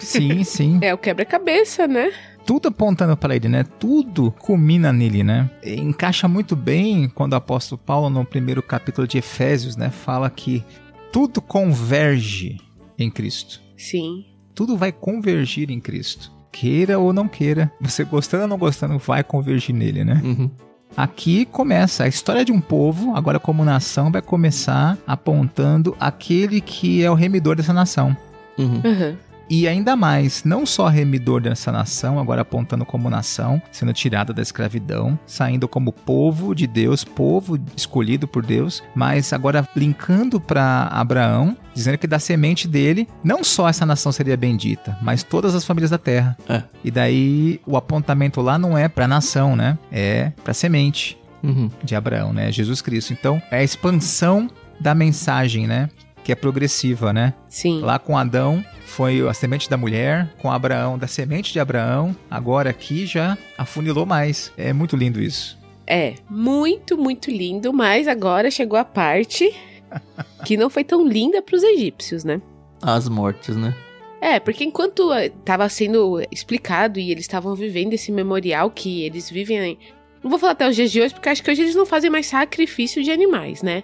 [0.01, 0.79] Sim, sim.
[0.83, 2.13] É o quebra-cabeça, né?
[2.47, 3.65] Tudo apontando para ele, né?
[3.79, 5.51] Tudo culmina nele, né?
[5.63, 10.31] E encaixa muito bem quando o apóstolo Paulo, no primeiro capítulo de Efésios, né, fala
[10.31, 10.65] que
[11.13, 12.57] tudo converge
[12.99, 13.61] em Cristo.
[13.77, 14.25] Sim.
[14.55, 16.33] Tudo vai convergir em Cristo.
[16.51, 20.21] Queira ou não queira, você gostando ou não gostando, vai convergir nele, né?
[20.25, 20.51] Uhum.
[20.99, 27.05] Aqui começa a história de um povo, agora como nação, vai começar apontando aquele que
[27.05, 28.17] é o remidor dessa nação.
[28.59, 28.83] Uhum.
[28.85, 29.28] Aham.
[29.51, 34.43] E ainda mais, não só remidor dessa nação, agora apontando como nação, sendo tirada da
[34.43, 41.57] escravidão, saindo como povo de Deus, povo escolhido por Deus, mas agora linkando para Abraão,
[41.75, 45.91] dizendo que da semente dele, não só essa nação seria bendita, mas todas as famílias
[45.91, 46.37] da terra.
[46.49, 46.63] É.
[46.85, 49.79] E daí o apontamento lá não é para nação, né?
[49.91, 51.71] É para semente Uhum.
[51.85, 52.51] de Abraão, né?
[52.51, 53.13] Jesus Cristo.
[53.13, 55.89] Então, é a expansão da mensagem, né?
[56.29, 57.33] Que é progressiva, né?
[57.49, 57.81] Sim.
[57.81, 62.69] Lá com Adão foi a semente da mulher, com Abraão da semente de Abraão, agora
[62.69, 64.53] aqui já afunilou mais.
[64.55, 65.59] É muito lindo isso.
[65.87, 69.51] É, muito, muito lindo, mas agora chegou a parte
[70.45, 72.43] que não foi tão linda pros egípcios, né?
[72.83, 73.75] As mortes, né?
[74.21, 79.59] É, porque enquanto estava sendo explicado e eles estavam vivendo esse memorial que eles vivem.
[79.61, 79.79] aí-
[80.23, 82.11] Não vou falar até os dias de hoje, porque acho que hoje eles não fazem
[82.11, 83.83] mais sacrifício de animais, né?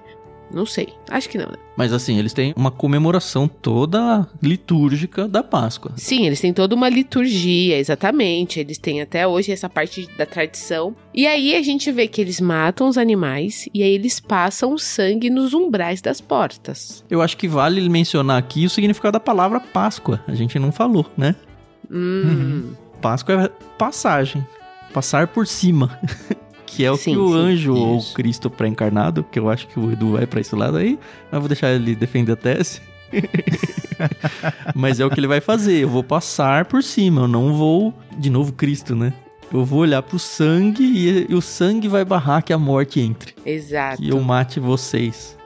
[0.53, 0.89] Não sei.
[1.11, 1.57] Acho que não, né?
[1.77, 5.93] Mas assim, eles têm uma comemoração toda litúrgica da Páscoa.
[5.97, 8.61] Sim, eles têm toda uma liturgia, exatamente.
[8.61, 10.95] Eles têm até hoje essa parte da tradição.
[11.13, 14.79] E aí a gente vê que eles matam os animais e aí eles passam o
[14.79, 17.05] sangue nos umbrais das portas.
[17.11, 20.23] Eu acho que vale mencionar aqui o significado da palavra Páscoa.
[20.27, 21.35] A gente não falou, né?
[21.91, 22.73] Hum.
[23.01, 24.47] Páscoa é passagem.
[24.93, 25.99] Passar por cima.
[26.67, 27.35] que é o Sim, que o sim.
[27.37, 28.15] anjo ou Isso.
[28.15, 30.99] Cristo pré-encarnado, que eu acho que o Edu vai pra esse lado aí,
[31.31, 32.81] mas vou deixar ele defender a tese.
[34.75, 35.79] mas é o que ele vai fazer.
[35.83, 37.95] Eu vou passar por cima, eu não vou.
[38.19, 39.13] De novo, Cristo, né?
[39.53, 43.35] Eu vou olhar pro sangue e, e o sangue vai barrar que a morte entre.
[43.47, 44.03] Exato.
[44.03, 45.37] Que eu mate vocês.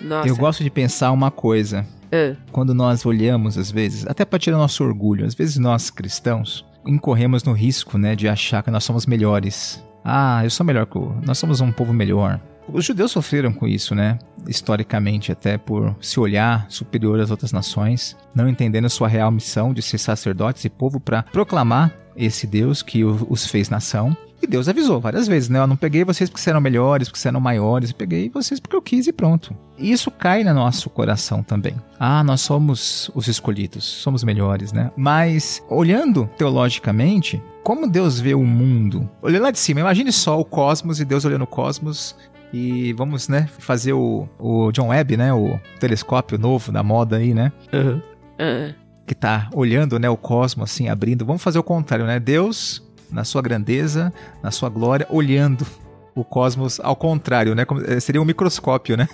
[0.00, 0.28] Nossa.
[0.28, 1.86] Eu gosto de pensar uma coisa.
[2.12, 6.64] Ah, Quando nós olhamos, às vezes, até para tirar nosso orgulho, às vezes nós cristãos
[6.86, 9.82] incorremos no risco, né, de achar que nós somos melhores.
[10.04, 11.14] Ah, eu sou melhor que o.
[11.24, 12.40] Nós somos um povo melhor.
[12.68, 14.18] Os judeus sofreram com isso, né?
[14.46, 19.82] Historicamente, até por se olhar superior às outras nações, não entendendo sua real missão de
[19.82, 24.16] ser sacerdotes e povo para proclamar esse Deus que os fez nação.
[24.42, 25.60] E Deus avisou várias vezes, né?
[25.60, 28.58] Eu não peguei vocês porque vocês eram melhores, porque vocês eram maiores, eu peguei vocês
[28.58, 29.56] porque eu quis e pronto.
[29.78, 31.76] E isso cai no nosso coração também.
[31.98, 34.90] Ah, nós somos os escolhidos, somos melhores, né?
[34.96, 39.08] Mas, olhando teologicamente, como Deus vê o mundo?
[39.22, 42.16] Olhando lá de cima, imagine só o cosmos e Deus olhando o cosmos.
[42.52, 45.32] E vamos, né, fazer o, o John Webb, né?
[45.32, 47.52] O telescópio novo da moda aí, né?
[47.72, 48.02] Aham.
[48.38, 48.74] ah,
[49.06, 51.24] que tá olhando, né, o cosmos assim, abrindo.
[51.24, 52.20] Vamos fazer o contrário, né?
[52.20, 55.66] Deus, na sua grandeza, na sua glória, olhando
[56.14, 57.64] o cosmos ao contrário, né?
[57.64, 59.08] Como, eh, seria um microscópio, né?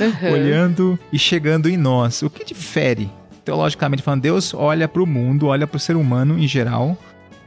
[0.00, 0.30] aham.
[0.32, 2.22] Olhando e chegando em nós.
[2.22, 3.10] O que difere?
[3.44, 6.96] Teologicamente falando, Deus olha para o mundo, olha para o ser humano em geral,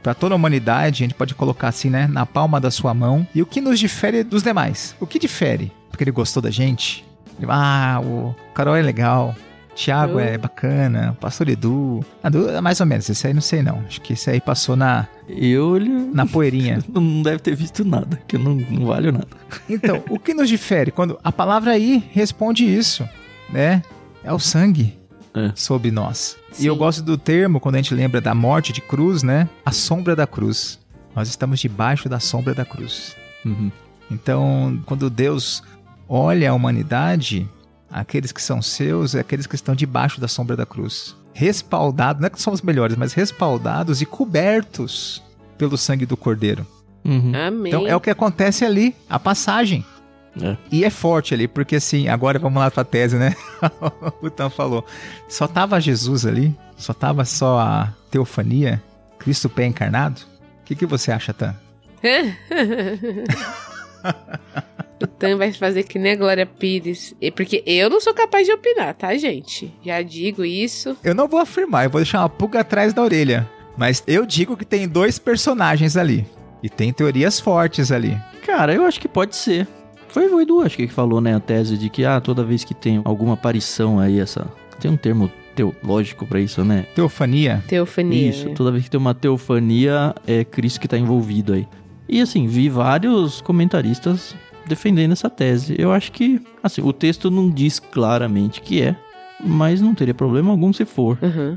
[0.02, 3.26] para toda a humanidade, a gente pode colocar assim, né, na palma da sua mão.
[3.34, 4.94] E o que nos difere dos demais?
[5.00, 5.72] O que difere?
[5.90, 7.04] Porque ele gostou da gente?
[7.48, 9.34] Ah, o Carol é legal.
[9.78, 12.04] Tiago Eu- é bacana, o pastor Edu.
[12.20, 13.78] Ah, Du- mais ou menos, esse aí não sei não.
[13.86, 15.78] Acho que esse aí passou na, Eu
[16.12, 16.80] na poeirinha.
[16.92, 19.28] não deve ter visto nada, que eu não, não valho nada.
[19.70, 20.90] Então, o que nos difere?
[20.90, 23.08] Quando a palavra aí responde isso,
[23.50, 23.82] né?
[24.24, 24.98] É o sangue
[25.32, 25.52] É.
[25.54, 26.36] sobre nós.
[26.50, 26.64] Sim.
[26.64, 29.48] E eu gosto do termo, quando a gente lembra da morte de cruz, né?
[29.64, 30.80] A sombra da cruz.
[31.14, 33.14] Nós estamos debaixo da sombra da cruz.
[33.44, 33.70] Uhum.
[34.10, 35.62] Então, quando Deus
[36.08, 37.48] olha a humanidade,
[37.90, 41.16] aqueles que são seus, é aqueles que estão debaixo da sombra da cruz.
[41.32, 45.22] Respaldados, não é que somos melhores, mas respaldados e cobertos
[45.56, 46.66] pelo sangue do Cordeiro.
[47.04, 47.32] Uhum.
[47.34, 47.72] Amém.
[47.72, 49.84] Então é o que acontece ali, a passagem.
[50.40, 50.56] É.
[50.70, 53.34] E é forte ali, porque assim, agora vamos lá pra tese, né?
[54.22, 54.84] o Tan falou.
[55.28, 58.82] Só tava Jesus ali, só tava só a teofania,
[59.18, 60.20] Cristo pé encarnado.
[60.60, 61.54] O que, que você acha, Tan?
[65.02, 67.14] o Tan vai fazer que nem a Glória Pires.
[67.20, 69.72] E- Porque eu não sou capaz de opinar, tá, gente?
[69.84, 70.96] Já digo isso.
[71.04, 73.48] Eu não vou afirmar, eu vou deixar uma pulga atrás da orelha.
[73.76, 76.26] Mas eu digo que tem dois personagens ali.
[76.62, 78.16] E tem teorias fortes ali.
[78.44, 79.68] Cara, eu acho que pode ser.
[80.08, 82.64] Foi o Edu, acho que que falou, né, a tese de que, ah, toda vez
[82.64, 84.46] que tem alguma aparição aí, essa...
[84.80, 86.86] Tem um termo teológico pra isso, né?
[86.94, 87.62] Teofania.
[87.68, 88.30] Teofania.
[88.30, 91.66] Isso, toda vez que tem uma teofania, é Cristo que tá envolvido aí.
[92.08, 94.34] E assim, vi vários comentaristas
[94.68, 95.74] defendendo essa tese.
[95.78, 98.96] Eu acho que, assim, o texto não diz claramente que é,
[99.44, 101.18] mas não teria problema algum se for.
[101.22, 101.56] Uhum.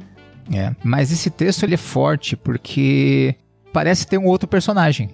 [0.53, 3.36] É, mas esse texto ele é forte porque
[3.72, 5.09] parece ter um outro personagem.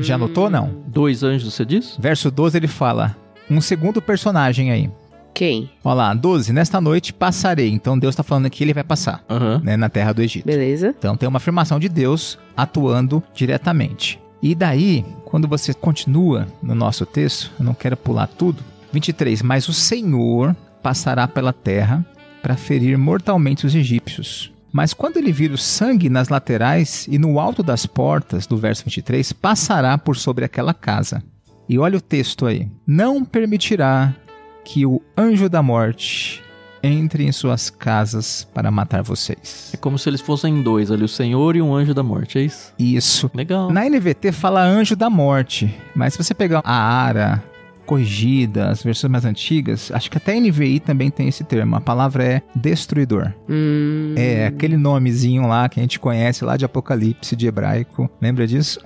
[0.00, 0.84] Já notou, não?
[0.86, 1.96] Dois anjos, você diz?
[1.98, 3.16] Verso 12 ele fala:
[3.50, 4.88] um segundo personagem aí.
[5.34, 5.68] Quem?
[5.84, 7.68] Olha lá, 12, nesta noite passarei.
[7.70, 9.60] Então Deus está falando que ele vai passar, Aham.
[9.62, 10.46] né, na terra do Egito.
[10.46, 10.94] Beleza?
[10.98, 14.18] Então tem uma afirmação de Deus atuando diretamente.
[14.48, 18.62] E daí, quando você continua no nosso texto, eu não quero pular tudo.
[18.92, 22.06] 23, mas o Senhor passará pela terra
[22.40, 24.52] para ferir mortalmente os egípcios.
[24.72, 28.84] Mas quando ele vir o sangue nas laterais e no alto das portas, do verso
[28.84, 31.20] 23, passará por sobre aquela casa.
[31.68, 32.70] E olha o texto aí.
[32.86, 34.14] Não permitirá
[34.64, 36.40] que o anjo da morte
[36.86, 39.70] entre em suas casas para matar vocês.
[39.74, 42.42] É como se eles fossem dois ali, o Senhor e um anjo da morte, é
[42.42, 42.72] isso?
[42.78, 43.30] Isso.
[43.34, 43.70] Legal.
[43.72, 47.42] Na NVT fala anjo da morte, mas se você pegar a Ara
[47.86, 51.76] corrigida, as versões mais antigas, acho que até a NVI também tem esse termo.
[51.76, 53.32] A palavra é destruidor.
[53.48, 58.10] Hum, É aquele nomezinho lá que a gente conhece lá de Apocalipse de hebraico.
[58.20, 58.80] Lembra disso?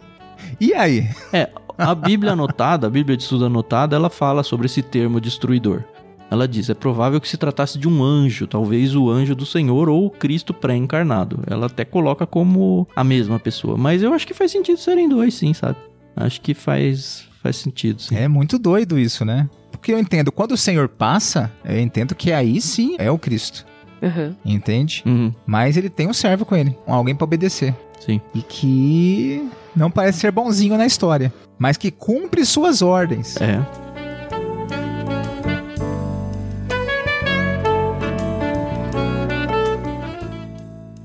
[0.60, 1.08] e aí?
[1.32, 5.82] É, a Bíblia anotada, a Bíblia de estudo anotada, ela fala sobre esse termo destruidor.
[6.30, 9.88] Ela diz: é provável que se tratasse de um anjo, talvez o anjo do Senhor
[9.88, 11.40] ou o Cristo pré-encarnado.
[11.46, 13.76] Ela até coloca como a mesma pessoa.
[13.76, 15.76] Mas eu acho que faz sentido serem dois, sim, sabe?
[16.16, 18.16] Acho que faz, faz sentido, sim.
[18.16, 19.48] É muito doido isso, né?
[19.70, 23.66] Porque eu entendo, quando o Senhor passa, eu entendo que aí sim é o Cristo.
[24.02, 24.34] aham.
[24.44, 25.02] Entende?
[25.04, 27.74] Uhum, Mas ele tem um servo com ele, alguém para obedecer.
[28.00, 28.20] sim.
[28.34, 29.46] E que
[29.76, 33.36] não parece ser bonzinho na história, mas que cumpre suas ordens.
[33.40, 33.60] É.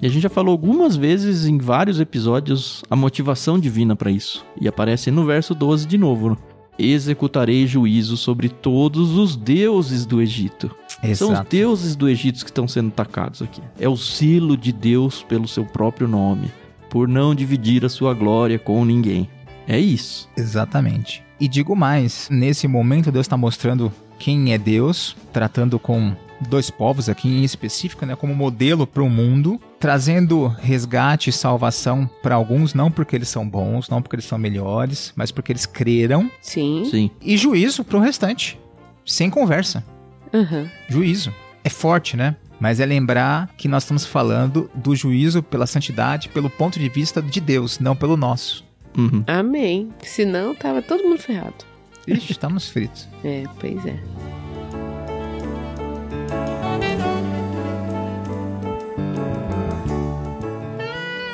[0.02, 4.46] E a gente já falou algumas vezes em vários episódios a motivação divina para isso.
[4.60, 6.38] E aparece no verso 12 de novo.
[6.78, 10.74] Executarei juízo sobre todos os deuses do Egito.
[11.14, 11.50] São os Exato.
[11.50, 13.62] deuses do Egito que estão sendo atacados aqui.
[13.78, 16.50] É o selo de Deus pelo seu próprio nome,
[16.90, 19.30] por não dividir a sua glória com ninguém.
[19.68, 20.30] É isso.
[20.38, 21.22] Exatamente.
[21.38, 26.16] E digo mais, nesse momento Deus está mostrando quem é Deus, tratando com
[26.50, 32.10] dois povos aqui em específico, né, como modelo para o mundo, trazendo resgate e salvação
[32.22, 35.66] para alguns, não porque eles são bons, não porque eles são melhores, mas porque eles
[35.66, 36.86] creram, Sim.
[36.90, 37.12] Sim.
[37.22, 38.60] e juízo para o restante,
[39.06, 39.84] sem conversa.
[40.34, 40.70] Aham.
[40.88, 41.34] Juízo.
[41.64, 42.36] É forte, né?
[42.60, 47.22] Mas é lembrar que nós estamos falando do juízo pela santidade, pelo ponto de vista
[47.22, 48.66] de Deus, não pelo nosso.
[48.98, 49.24] Uhum.
[49.26, 49.90] Amém.
[50.04, 51.56] Senão tava todo mundo ferrado.
[52.08, 53.08] Ixi, estamos fritos.
[53.24, 54.00] É, pois é.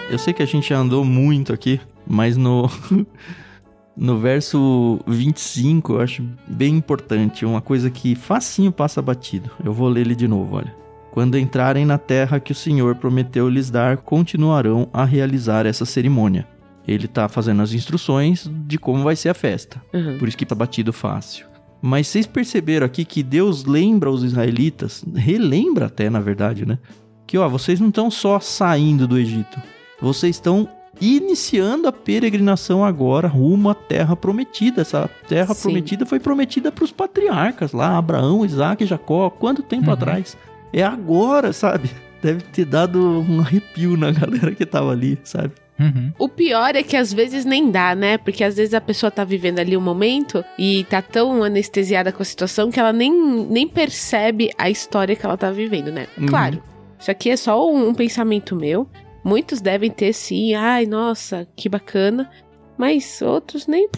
[0.10, 2.70] Eu sei que a gente já andou muito aqui, mas no
[3.98, 9.50] no verso 25 eu acho bem importante, uma coisa que facinho passa batido.
[9.64, 10.74] Eu vou ler ele de novo, olha.
[11.12, 16.46] Quando entrarem na terra que o Senhor prometeu lhes dar, continuarão a realizar essa cerimônia.
[16.88, 19.82] Ele tá fazendo as instruções de como vai ser a festa.
[19.94, 20.18] Aham.
[20.20, 21.48] Por isso que tá batido fácil.
[21.82, 26.78] Mas vocês perceberam aqui que Deus lembra os israelitas, relembra até, na verdade, né?
[27.26, 29.58] Que, ó, vocês não estão só saindo do Egito.
[30.02, 30.68] Vocês estão
[31.00, 34.82] iniciando a peregrinação agora rumo à terra prometida.
[34.82, 35.62] Essa terra Sim.
[35.64, 39.30] prometida foi prometida para os patriarcas lá, Abraão, Isaac e Jacó.
[39.30, 39.94] Quanto tempo Uhum.
[39.94, 40.38] atrás?
[40.74, 41.90] É agora, sabe?
[42.22, 45.52] Deve ter dado um arrepio na galera que tava ali, sabe?
[45.78, 46.14] Uhum.
[46.18, 48.18] O pior é que às vezes nem dá, né?
[48.18, 52.22] Porque às vezes a pessoa tá vivendo ali um momento e tá tão anestesiada com
[52.22, 53.12] a situação que ela nem,
[53.50, 56.08] nem percebe a história que ela tá vivendo, né?
[56.18, 56.28] Uhum.
[56.28, 56.64] Claro,
[56.98, 58.88] isso aqui é só um, um pensamento meu.
[59.26, 62.30] Muitos devem ter sim, ai, nossa, que bacana.
[62.78, 63.90] Mas outros nem.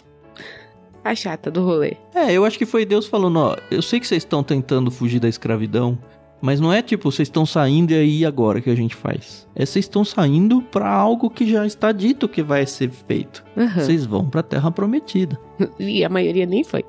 [1.03, 1.97] A chata do rolê.
[2.15, 5.19] É, eu acho que foi Deus falando, ó, eu sei que vocês estão tentando fugir
[5.19, 5.99] da escravidão,
[6.41, 9.45] mas não é tipo, vocês estão saindo e aí agora que a gente faz.
[9.53, 13.43] É vocês estão saindo pra algo que já está dito que vai ser feito.
[13.57, 13.81] Aham.
[13.81, 15.37] Vocês vão pra terra prometida.
[15.79, 16.85] E a maioria nem foi.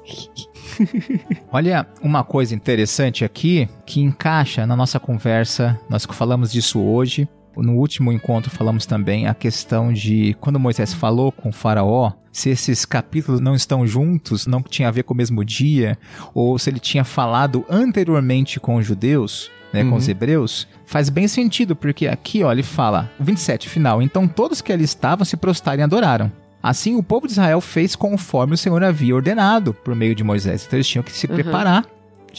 [1.50, 5.80] Olha uma coisa interessante aqui que encaixa na nossa conversa.
[5.88, 7.26] Nós falamos disso hoje.
[7.62, 12.50] No último encontro falamos também a questão de quando Moisés falou com o faraó, se
[12.50, 15.98] esses capítulos não estão juntos, não tinha a ver com o mesmo dia,
[16.34, 19.96] ou se ele tinha falado anteriormente com os judeus, né, com Uhum.
[19.96, 24.72] os hebreus, faz bem sentido, porque aqui ó, ele fala, 27 final, então todos que
[24.72, 26.30] ali estavam se prostraram e adoraram.
[26.62, 30.64] Assim o povo de Israel fez conforme o Senhor havia ordenado por meio de Moisés.
[30.66, 31.34] Então eles tinham que se Uhum.
[31.34, 31.84] preparar.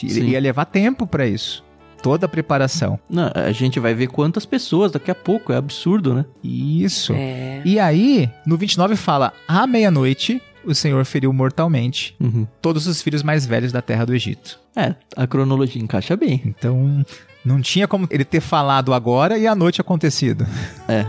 [0.01, 0.27] Ele Sim.
[0.29, 1.63] ia levar tempo para isso.
[2.01, 2.99] Toda a preparação.
[3.09, 6.25] Não, a gente vai ver quantas pessoas daqui a pouco, é absurdo, né?
[6.43, 7.13] Isso.
[7.13, 7.61] É.
[7.65, 12.45] E aí, no 29 fala: à meia-noite, o Senhor feriu mortalmente Uhum.
[12.61, 14.59] todos os filhos mais velhos da terra do Egito.
[14.75, 16.41] É, a cronologia encaixa bem.
[16.45, 17.03] Então,
[17.43, 20.45] não tinha como ele ter falado agora e a noite acontecido.
[20.87, 21.05] É,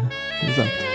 [0.48, 0.89] exato.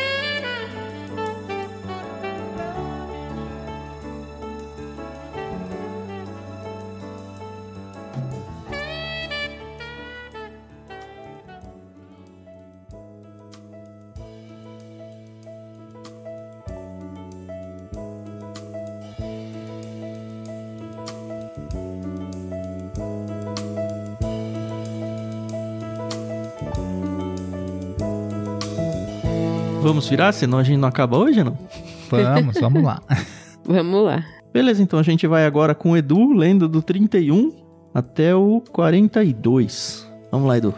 [30.05, 31.57] Vamos virar, senão a gente não acaba hoje, não?
[32.11, 33.01] Vamos, vamos lá.
[33.67, 34.23] Vamos lá.
[34.53, 37.51] Beleza, então a gente vai agora com o Edu, lendo do 31
[37.91, 40.07] até o 42.
[40.31, 40.75] Vamos lá, Edu.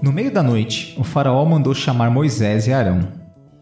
[0.00, 3.08] No meio da noite, o faraó mandou chamar Moisés e Arão.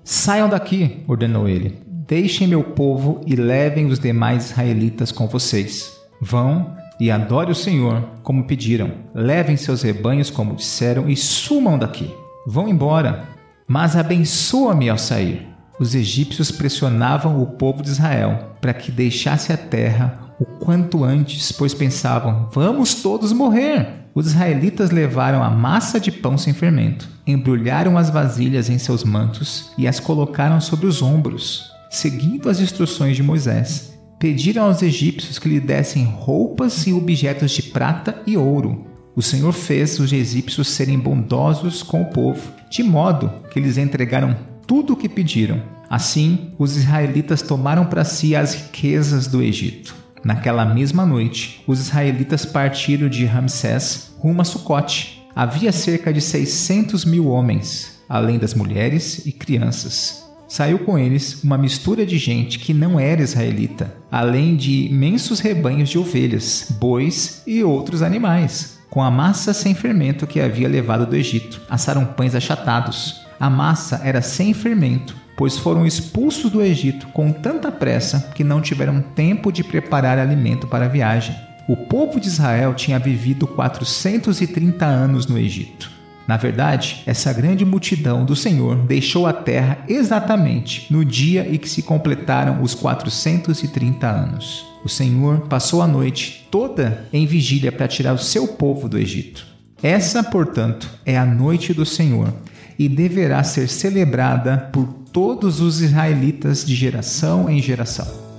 [0.05, 1.81] Saiam daqui, ordenou ele.
[1.87, 5.99] Deixem meu povo e levem os demais israelitas com vocês.
[6.21, 8.93] Vão e adore o Senhor, como pediram.
[9.15, 12.15] Levem seus rebanhos, como disseram, e sumam daqui.
[12.47, 13.25] Vão embora,
[13.67, 15.47] mas abençoa-me ao sair.
[15.79, 21.53] Os egípcios pressionavam o povo de Israel para que deixasse a terra o quanto antes,
[21.53, 24.01] pois pensavam: vamos todos morrer.
[24.15, 29.71] Os israelitas levaram a massa de pão sem fermento, embrulharam as vasilhas em seus mantos
[29.79, 31.71] e as colocaram sobre os ombros.
[31.89, 37.63] Seguindo as instruções de Moisés, pediram aos egípcios que lhe dessem roupas e objetos de
[37.63, 38.85] prata e ouro.
[39.17, 44.37] O Senhor fez os egípcios serem bondosos com o povo, de modo que eles entregaram
[44.67, 45.63] tudo o que pediram.
[45.89, 49.97] Assim, os israelitas tomaram para si as riquezas do Egito.
[50.23, 55.23] Naquela mesma noite, os israelitas partiram de Ramsés rumo a Sucote.
[55.35, 60.29] Havia cerca de 600 mil homens, além das mulheres e crianças.
[60.47, 65.89] Saiu com eles uma mistura de gente que não era israelita, além de imensos rebanhos
[65.89, 68.79] de ovelhas, bois e outros animais.
[68.91, 73.21] Com a massa sem fermento que havia levado do Egito, assaram pães achatados.
[73.39, 78.61] A massa era sem fermento, pois foram expulsos do Egito com tanta pressa que não
[78.61, 81.37] tiveram tempo de preparar alimento para a viagem.
[81.69, 86.00] O povo de Israel tinha vivido 430 anos no Egito.
[86.27, 91.69] Na verdade, essa grande multidão do Senhor deixou a terra exatamente no dia em que
[91.69, 94.65] se completaram os 430 anos.
[94.85, 99.47] O Senhor passou a noite toda em vigília para tirar o seu povo do Egito.
[99.83, 102.33] Essa, portanto, é a noite do Senhor
[102.79, 108.30] e deverá ser celebrada por todos os israelitas de geração em geração.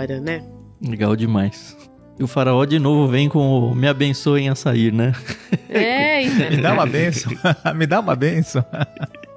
[0.00, 0.42] Hora, né?
[0.82, 1.76] Legal demais.
[2.18, 5.12] E o faraó de novo vem com o me abençoem a sair, né?
[5.68, 6.50] É, então.
[6.50, 7.32] Me dá uma benção.
[7.76, 8.64] Me dá uma benção.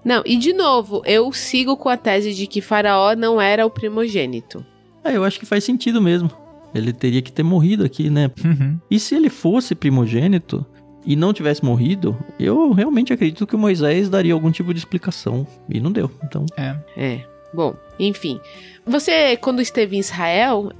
[0.03, 3.69] Não, e de novo, eu sigo com a tese de que Faraó não era o
[3.69, 4.65] primogênito.
[5.03, 6.29] Ah, eu acho que faz sentido mesmo.
[6.75, 8.29] Ele teria que ter morrido aqui, né?
[8.43, 8.77] Uhum.
[8.89, 10.65] E se ele fosse primogênito
[11.05, 15.47] e não tivesse morrido, eu realmente acredito que o Moisés daria algum tipo de explicação.
[15.69, 16.11] E não deu.
[16.23, 16.75] Então, É.
[16.97, 17.32] É.
[17.53, 18.39] Bom, enfim.
[18.85, 20.71] Você, quando esteve em Israel,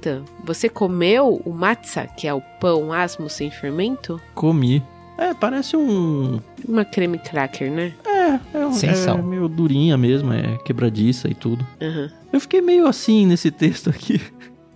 [0.44, 4.20] você comeu o matzah, que é o pão asmo sem fermento?
[4.34, 4.82] comi.
[5.16, 6.40] É, parece um.
[6.68, 7.92] Uma creme cracker, né?
[8.04, 9.22] É, é, um- Sem é sal.
[9.22, 11.64] meio durinha mesmo, é quebradiça e tudo.
[11.80, 12.10] Aham.
[12.32, 14.20] Eu fiquei meio assim nesse texto aqui.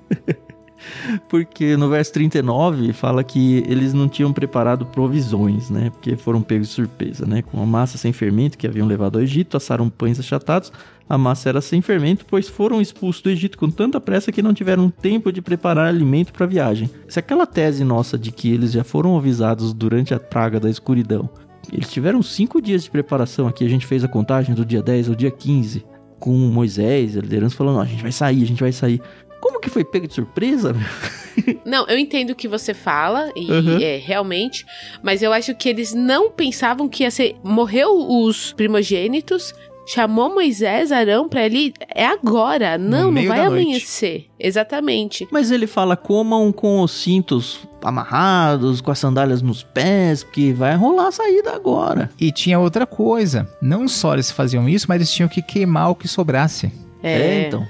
[1.29, 5.91] Porque no verso 39 fala que eles não tinham preparado provisões, né?
[5.91, 7.43] Porque foram pegos de surpresa, né?
[7.43, 10.73] Com a massa sem fermento que haviam levado ao Egito, assaram pães achatados.
[11.09, 14.53] A massa era sem fermento, pois foram expulsos do Egito com tanta pressa que não
[14.53, 16.91] tiveram tempo de preparar alimento para a viagem.
[17.09, 21.29] Se aquela tese nossa de que eles já foram avisados durante a praga da escuridão,
[21.73, 25.09] eles tiveram cinco dias de preparação aqui, a gente fez a contagem do dia 10
[25.09, 25.85] ao dia 15
[26.19, 29.01] com Moisés, a liderança falando, "Ó, a gente vai sair, a gente vai sair.
[29.41, 30.75] Como que foi pego de surpresa?
[31.65, 33.79] Não, eu entendo o que você fala, e Uhum.
[33.81, 34.67] é realmente,
[35.03, 37.37] mas eu acho que eles não pensavam que ia ser.
[37.45, 39.55] Morreu os primogênitos,
[39.87, 41.73] chamou Moisés, Arão pra ele.
[41.95, 44.27] É agora, não, não vai amanhecer.
[44.39, 45.29] Exatamente.
[45.31, 50.75] Mas ele fala, comam com os cintos amarrados, com as sandálias nos pés, porque vai
[50.75, 52.11] rolar a saída agora.
[52.21, 53.49] E tinha outra coisa.
[53.63, 56.73] Não só eles faziam isso, mas eles tinham que queimar o que sobrasse.
[57.01, 57.65] É, então.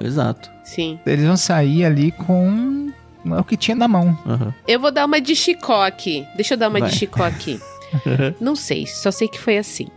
[0.00, 0.50] Exato.
[0.64, 0.98] Sim.
[1.06, 2.90] Eles vão sair ali com
[3.24, 4.18] o que tinha na mão.
[4.26, 4.54] Aham.
[4.66, 6.26] Eu vou dar uma de Chicó aqui.
[6.34, 6.90] Deixa eu dar uma Vai.
[6.90, 7.60] de Chicó aqui.
[8.40, 9.88] Não sei, só sei que foi assim.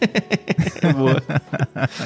[0.96, 1.22] boa.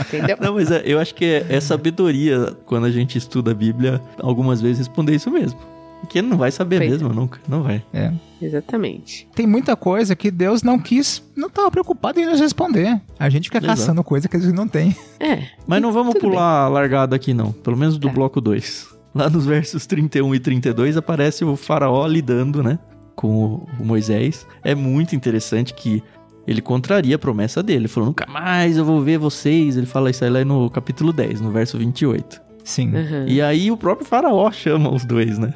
[0.00, 0.36] Entendeu?
[0.40, 4.00] Não, mas é, eu acho que é, é sabedoria quando a gente estuda a Bíblia,
[4.18, 5.59] algumas vezes responder isso mesmo.
[6.07, 7.40] Porque ele não vai saber Pois mesmo, nunca.
[7.48, 7.82] Não vai.
[7.92, 8.12] É.
[8.40, 9.28] Exatamente.
[9.34, 13.00] Tem muita coisa que Deus não quis, não estava preocupado em nos responder.
[13.18, 13.80] A gente fica Exato.
[13.80, 14.94] caçando coisa que a gente não tem.
[15.18, 15.44] É.
[15.66, 17.52] Mas não vamos Tudo pular a largada aqui, não.
[17.52, 18.14] Pelo menos do Tá.
[18.14, 18.88] bloco 2.
[19.14, 22.78] Lá nos versos 31 e 32 aparece o faraó lidando, né?
[23.14, 24.46] Com o- Moisés.
[24.62, 26.02] É muito interessante que
[26.46, 27.80] ele contraria a promessa dele.
[27.80, 29.76] Ele falou, nunca mais eu vou ver vocês.
[29.76, 32.40] Ele fala isso aí lá no capítulo 10, no verso 28.
[32.62, 32.94] Sim.
[32.94, 33.24] Aham.
[33.28, 35.54] E aí o próprio faraó chama os dois, né?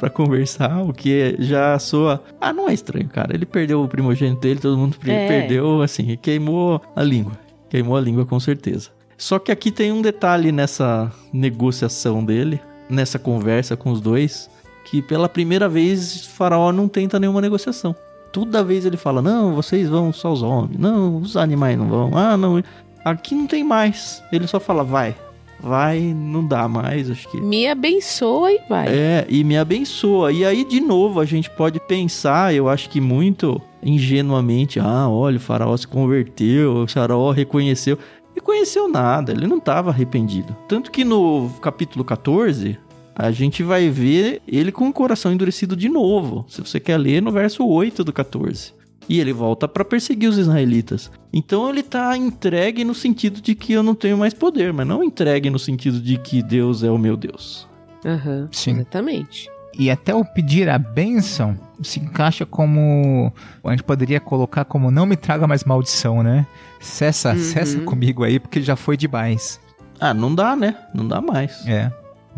[0.00, 2.22] Pra conversar, o que já soa...
[2.40, 3.34] Ah, não é estranho, cara.
[3.34, 5.28] Ele perdeu o primogênito dele, todo mundo É.
[5.28, 7.32] perdeu, assim, queimou a língua.
[7.68, 8.88] Queimou a língua, com certeza.
[9.18, 14.48] Só que aqui tem um detalhe nessa negociação dele, nessa conversa com os dois,
[14.86, 17.94] que pela primeira vez o faraó não tenta nenhuma negociação.
[18.32, 22.16] Toda vez ele fala, não, vocês vão só os homens, não, os animais não vão,
[22.16, 22.62] ah, não...
[23.04, 24.22] Aqui não tem mais.
[24.32, 25.14] Ele só fala, vai,
[25.62, 27.40] vai, não dá mais, acho que...
[27.40, 28.88] Me abençoa e vai.
[28.88, 30.32] É, e me abençoa.
[30.32, 35.36] E aí, de novo, a gente pode pensar, eu acho que muito ingenuamente, ah, olha,
[35.36, 37.98] o faraó se converteu, o faraó reconheceu.
[38.34, 40.56] Reconheceu nada, ele não estava arrependido.
[40.68, 42.78] Tanto que no capítulo 14,
[43.14, 46.44] a gente vai ver ele com o coração endurecido de novo.
[46.48, 48.79] Se você quer ler no verso 8 do 14.
[49.10, 51.10] E ele volta para perseguir os israelitas.
[51.32, 55.02] Então ele tá entregue no sentido de que eu não tenho mais poder, mas não
[55.02, 57.68] entregue no sentido de que Deus é o meu Deus.
[58.06, 58.48] Aham.
[58.52, 58.72] Sim.
[58.76, 59.48] Exatamente.
[59.76, 63.32] E até o pedir a bênção se encaixa como.
[63.64, 66.46] A gente poderia colocar como não me traga mais maldição, né?
[66.78, 67.38] Cessa, Uhum.
[67.38, 69.60] cessa comigo aí, porque já foi demais.
[69.98, 70.76] Ah, não dá, né?
[70.94, 71.66] Não dá mais.
[71.66, 71.90] É.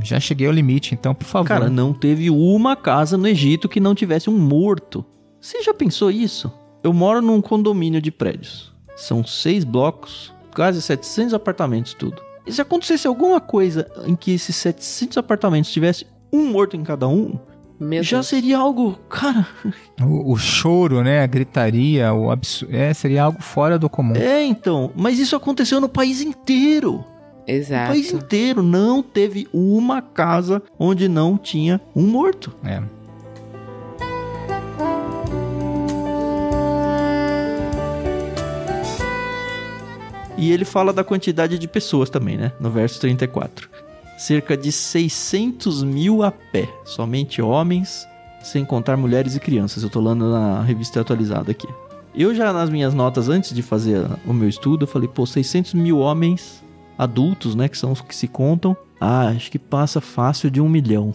[0.03, 1.49] Já cheguei ao limite, então, por favor.
[1.49, 5.05] Cara, não teve uma casa no Egito que não tivesse um morto.
[5.41, 6.53] Você já pensou isso?
[6.83, 8.73] Eu moro num condomínio de prédios.
[8.97, 12.21] São seis blocos, quase 700 apartamentos, tudo.
[12.47, 17.07] E se acontecesse alguma coisa em que esses 700 apartamentos tivesse um morto em cada
[17.07, 17.39] um,
[17.79, 18.27] Meu já Deus.
[18.27, 19.47] seria algo, cara.
[20.03, 21.23] O, o choro, né?
[21.23, 22.75] A gritaria, o absurdo.
[22.75, 24.17] É, seria algo fora do comum.
[24.17, 24.91] É, então.
[24.97, 27.05] Mas isso aconteceu no país inteiro.
[27.47, 27.91] No Exato.
[27.93, 32.53] país inteiro não teve uma casa onde não tinha um morto.
[32.65, 32.83] É.
[40.43, 42.51] E ele fala da quantidade de pessoas também, né?
[42.59, 43.69] No verso 34.
[44.19, 46.69] Cerca de 600 mil a pé.
[46.85, 48.09] Somente homens,
[48.43, 49.85] sem contar mulheres e crianças.
[49.85, 51.69] Eu tô lendo na revista atualizada aqui.
[52.13, 55.75] Eu já nas minhas notas, antes de fazer o meu estudo, eu falei, pô, 600
[55.75, 56.61] mil homens
[56.99, 57.69] adultos, né?
[57.69, 58.77] Que são os que se contam.
[59.01, 61.15] Ah, acho que passa fácil de um milhão.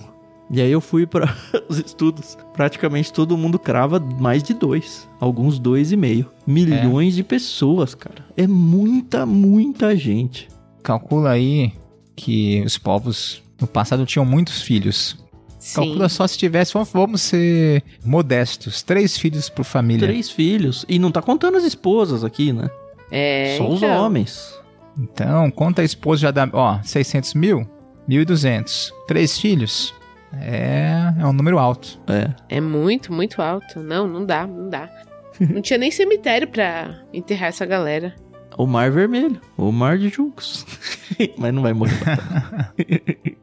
[0.49, 1.35] E aí eu fui para
[1.67, 2.37] os estudos.
[2.53, 5.07] Praticamente todo mundo crava mais de dois.
[5.19, 6.29] Alguns dois e meio.
[6.45, 8.25] Milhões de pessoas, cara.
[8.37, 10.47] É muita, muita gente.
[10.81, 11.73] Calcula aí
[12.15, 15.17] que os povos no passado tinham muitos filhos.
[15.59, 15.75] Sim.
[15.81, 20.07] Calcula só se tivesse, vamos- ser modestos, três filhos por família.
[20.07, 20.85] Três filhos.
[20.87, 22.69] E não tá contando as esposas aqui, né?
[23.11, 24.53] É, Só os então, homens.
[24.97, 27.67] Então, conta a esposa já dá, ó, 600 mil,
[28.07, 28.91] 1.200.
[29.07, 29.93] Três filhos,
[30.33, 31.99] é, é um número alto.
[32.07, 32.57] É.
[32.57, 33.79] É muito, muito alto.
[33.79, 34.89] Não, não dá, não dá.
[35.39, 38.15] Não tinha nem cemitério pra enterrar essa galera.
[38.57, 39.39] O Mar Vermelho.
[39.55, 40.65] O Mar de Juncos.
[41.37, 41.93] Mas não vai morrer.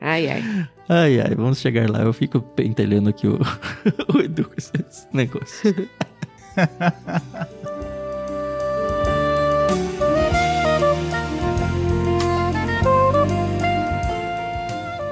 [0.00, 0.68] Ai, ai.
[0.88, 2.02] ai, ai, vamos chegar lá.
[2.02, 3.36] Eu fico pentelhando aqui o,
[4.14, 5.74] o Edu com esses negócios.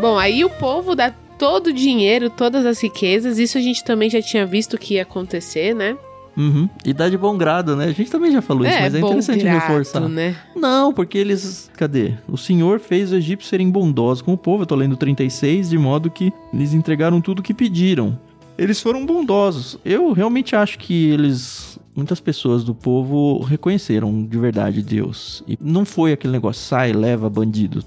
[0.01, 3.39] Bom, aí o povo dá todo o dinheiro, todas as riquezas.
[3.39, 5.97] Isso a gente também já tinha visto que ia acontecer, né?
[6.37, 6.69] Uhum.
[6.85, 7.87] E dá de bom grado, né?
[7.87, 10.07] A gente também já falou isso, mas é interessante grado, reforçar.
[10.07, 10.37] né?
[10.55, 11.71] Não, porque eles.
[11.75, 12.13] Cadê?
[12.29, 14.63] O Senhor fez os egípcios serem bondosos com o povo.
[14.63, 18.19] Eu tô lendo 36, de modo que eles entregaram tudo o que pediram.
[18.59, 19.79] Eles foram bondosos.
[19.85, 21.79] Eu realmente acho que eles.
[21.95, 25.43] Muitas pessoas do povo reconheceram de verdade Deus.
[25.49, 27.83] E não foi aquele negócio, sai, leva bandido,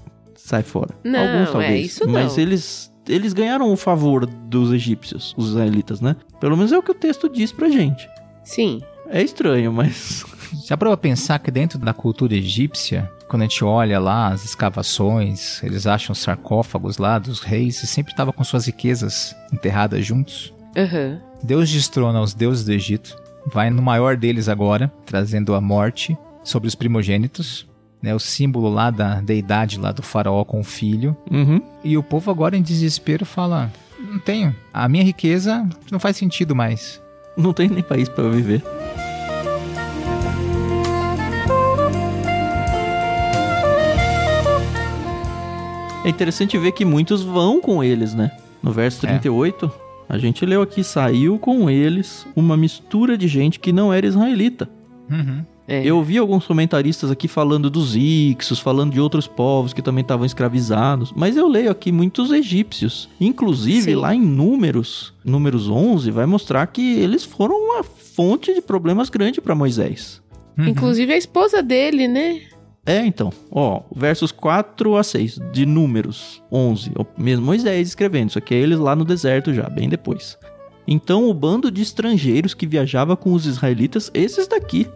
[0.50, 0.94] sai fora.
[1.04, 1.86] Não, Alguns é talvez.
[1.86, 2.12] isso não.
[2.12, 2.90] Mas eles.
[3.08, 6.14] Eles ganharam o favor dos egípcios, os israelitas, né?
[6.38, 8.06] Pelo menos é o que o texto diz pra gente.
[8.44, 8.82] Sim.
[9.08, 10.24] É estranho, mas.
[10.68, 15.62] Já para pensar que dentro da cultura egípcia, quando a gente olha lá as escavações,
[15.62, 20.52] eles acham os sarcófagos lá dos reis e sempre estava com suas riquezas enterradas juntos.
[20.76, 21.20] Aham.
[21.42, 26.68] Deus destrona os deuses do Egito, vai no maior deles agora, trazendo a morte sobre
[26.68, 27.66] os primogênitos,
[28.02, 31.16] né, o símbolo lá da deidade lá do faraó com o filho.
[31.30, 31.60] Uhum.
[31.84, 36.54] E o povo agora em desespero fala: não tenho, a minha riqueza não faz sentido
[36.54, 37.00] mais.
[37.36, 38.62] Não tem nem país para viver.
[46.02, 48.30] É interessante ver que muitos vão com eles, né?
[48.62, 50.14] No verso 38, é.
[50.14, 54.68] a gente leu aqui: saiu com eles uma mistura de gente que não era israelita.
[55.10, 55.44] Uhum.
[55.70, 55.86] É.
[55.86, 60.26] Eu vi alguns comentaristas aqui falando dos Ixos, falando de outros povos que também estavam
[60.26, 63.08] escravizados, mas eu leio aqui muitos egípcios.
[63.20, 63.94] Inclusive, Sim.
[63.94, 69.40] lá em Números, Números 11, vai mostrar que eles foram uma fonte de problemas grande
[69.40, 70.20] para Moisés.
[70.58, 70.66] Uhum.
[70.66, 72.40] Inclusive a esposa dele, né?
[72.84, 78.56] É, então, ó, versos 4 a 6 de Números 11, mesmo Moisés escrevendo, isso aqui
[78.56, 80.36] é eles lá no deserto já, bem depois.
[80.84, 84.88] Então o bando de estrangeiros que viajava com os israelitas, esses daqui,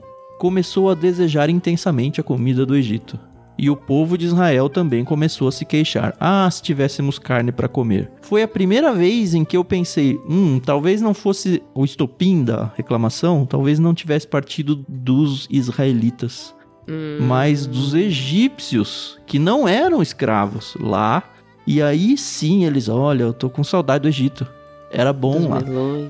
[0.45, 3.19] começou a desejar intensamente a comida do Egito.
[3.57, 7.67] E o povo de Israel também começou a se queixar: Ah, se tivéssemos carne para
[7.67, 8.13] comer.
[8.21, 12.71] Foi a primeira vez em que eu pensei: hum, talvez não fosse o estopim da
[12.77, 16.55] reclamação, talvez não tivesse partido dos israelitas,
[16.87, 17.21] hum.
[17.23, 21.23] mas dos egípcios, que não eram escravos lá.
[21.67, 24.47] E aí sim eles: Olha, eu tô com saudade do Egito.
[24.95, 25.59] Era bom lá.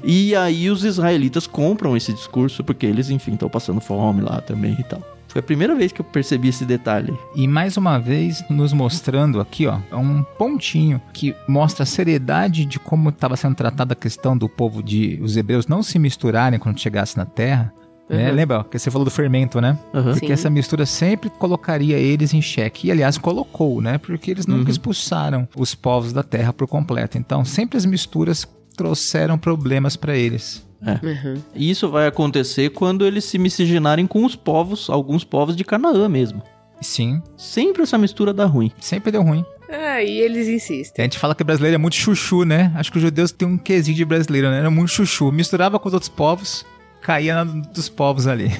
[0.04, 4.76] E aí os israelitas compram esse discurso, porque eles, enfim, estão passando fome lá também
[4.78, 5.02] e tal.
[5.34, 7.12] Foi a primeira vez que eu percebi esse detalhe.
[7.34, 12.78] E mais uma vez nos mostrando aqui, ó, um pontinho que mostra a seriedade de
[12.78, 16.78] como estava sendo tratada a questão do povo de os hebreus não se misturarem quando
[16.78, 17.74] chegasse na terra.
[18.08, 18.16] Uhum.
[18.16, 18.30] Né?
[18.30, 19.76] Lembra que você falou do fermento, né?
[19.92, 20.12] Uhum.
[20.12, 20.32] Porque Sim.
[20.34, 22.86] essa mistura sempre colocaria eles em xeque.
[22.86, 23.98] E, aliás, colocou, né?
[23.98, 24.70] Porque eles nunca uhum.
[24.70, 27.18] expulsaram os povos da terra por completo.
[27.18, 28.46] Então, sempre as misturas
[28.76, 30.64] trouxeram problemas para eles.
[30.84, 31.04] É.
[31.04, 31.42] Uhum.
[31.54, 36.08] E isso vai acontecer quando eles se miscigenarem com os povos, alguns povos de Canaã
[36.08, 36.42] mesmo.
[36.80, 37.22] Sim.
[37.36, 38.70] Sempre essa mistura dá ruim.
[38.78, 39.44] Sempre deu ruim.
[39.68, 41.02] Ah, e eles insistem.
[41.02, 42.70] A gente fala que brasileiro é muito chuchu, né?
[42.76, 44.58] Acho que os judeus têm um quesinho de brasileiro, né?
[44.58, 45.32] Era muito chuchu.
[45.32, 46.66] Misturava com os outros povos,
[47.00, 48.50] caía na dos povos ali.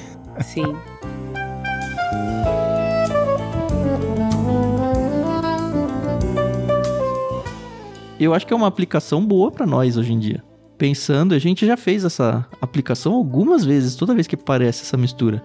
[0.41, 0.75] Sim.
[8.19, 10.43] eu acho que é uma aplicação boa para nós hoje em dia.
[10.77, 15.43] Pensando, a gente já fez essa aplicação algumas vezes, toda vez que aparece essa mistura.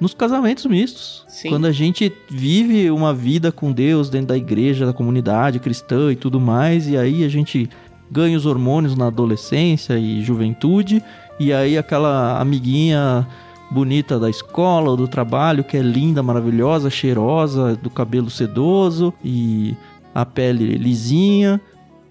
[0.00, 1.24] Nos casamentos mistos.
[1.28, 1.50] Sim.
[1.50, 6.16] Quando a gente vive uma vida com Deus dentro da igreja, da comunidade cristã e
[6.16, 7.70] tudo mais, e aí a gente
[8.10, 11.02] ganha os hormônios na adolescência e juventude,
[11.38, 13.26] e aí aquela amiguinha
[13.70, 19.74] bonita da escola ou do trabalho, que é linda, maravilhosa, cheirosa, do cabelo sedoso e
[20.14, 21.60] a pele lisinha,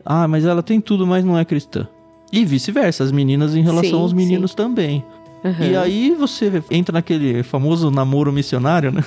[0.05, 1.87] ah, mas ela tem tudo, mas não é cristã.
[2.31, 4.57] E vice-versa, as meninas em relação sim, aos meninos sim.
[4.57, 5.03] também.
[5.43, 5.71] Uhum.
[5.71, 9.03] E aí você entra naquele famoso namoro missionário, né?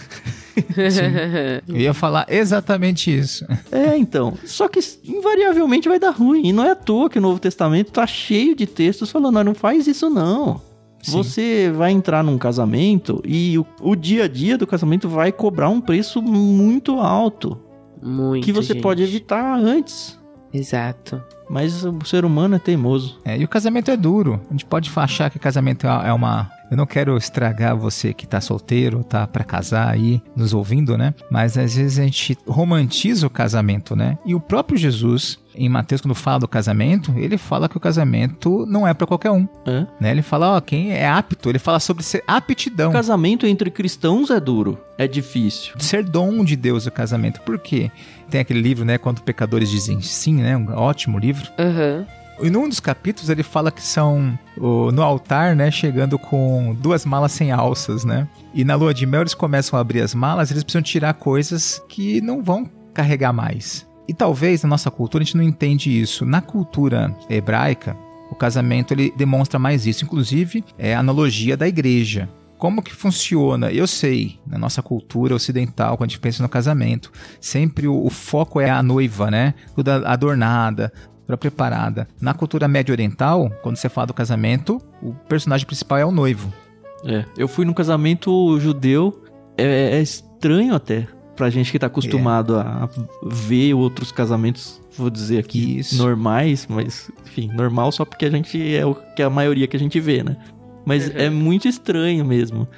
[1.67, 3.47] Eu ia falar exatamente isso.
[3.71, 4.35] É, então.
[4.45, 6.47] Só que invariavelmente vai dar ruim.
[6.47, 9.45] E não é à toa que o Novo Testamento tá cheio de textos falando, não,
[9.45, 10.61] não faz isso não.
[11.01, 11.13] Sim.
[11.13, 15.69] Você vai entrar num casamento e o, o, dia a dia do casamento vai cobrar
[15.69, 17.59] um preço muito alto.
[18.03, 18.45] Muito.
[18.45, 18.83] Que você gente.
[18.83, 20.19] pode evitar antes.
[20.55, 21.21] Exato.
[21.51, 23.19] Mas o ser humano é teimoso.
[23.25, 24.41] É, e o casamento é duro.
[24.49, 28.41] A gente pode achar que casamento é uma eu não quero estragar você que tá
[28.41, 31.15] solteiro, tá para casar aí, nos ouvindo, né?
[31.31, 34.19] Mas às vezes a gente romantiza o casamento, né?
[34.25, 38.65] E o próprio Jesus, em Mateus, quando fala do casamento, ele fala que o casamento
[38.67, 39.47] não é para qualquer um.
[39.67, 39.87] É?
[40.01, 40.11] Né?
[40.11, 42.91] Ele fala, ó, quem é apto, ele fala sobre ser aptidão.
[42.91, 45.75] O casamento entre cristãos é duro, é difícil.
[45.79, 47.41] Ser dom de Deus o casamento.
[47.43, 47.91] Por quê?
[48.35, 50.57] Tem aquele livro, né, Quando Pecadores Dizem Sim, né?
[50.57, 51.49] Um ótimo livro.
[51.57, 52.05] Uhum.
[52.45, 57.07] E num dos capítulos ele fala que são o, no altar, né, chegando com duas
[57.07, 58.27] malas sem alças, né?
[58.53, 61.81] E na lua de mel eles começam a abrir as malas, eles precisam tirar coisas
[61.89, 63.87] que não vão carregar mais.
[64.09, 66.27] E talvez na nossa cultura a gente não entende isso.
[66.27, 67.97] Na cultura hebraica,
[68.33, 72.29] o casamento ele demonstra mais isso, inclusive é a analogia da igreja.
[72.59, 73.71] Como que funciona?
[73.71, 78.11] Eu sei, na nossa cultura ocidental, quando a gente pensa no casamento, sempre o, o
[78.11, 79.55] foco é a noiva, né?
[79.75, 80.93] Toda adornada,
[81.27, 82.09] para preparada.
[82.21, 86.53] Na cultura médio oriental, quando você fala do casamento, o personagem principal é o noivo.
[87.05, 89.23] É, eu fui num casamento judeu,
[89.59, 92.61] é, é estranho até pra gente que tá acostumado é.
[92.61, 92.89] a
[93.25, 95.97] ver outros casamentos, vou dizer aqui, Isso.
[95.97, 99.77] normais, mas enfim, normal só porque a gente é o que é a maioria que
[99.77, 100.37] a gente vê, né?
[100.85, 101.15] Mas uhum.
[101.17, 102.69] é muito estranho mesmo.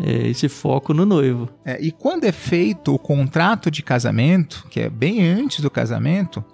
[0.00, 1.48] É, esse foco no noivo.
[1.64, 6.44] É, e quando é feito o contrato de casamento, que é bem antes do casamento,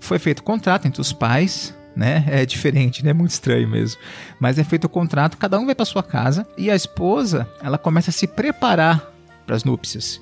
[0.00, 2.24] foi feito o contrato entre os pais, né?
[2.28, 3.10] É diferente, né?
[3.10, 4.00] É muito estranho mesmo.
[4.40, 7.78] Mas é feito o contrato, cada um vai para sua casa e a esposa, ela
[7.78, 9.12] começa a se preparar
[9.46, 10.20] para as núpcias.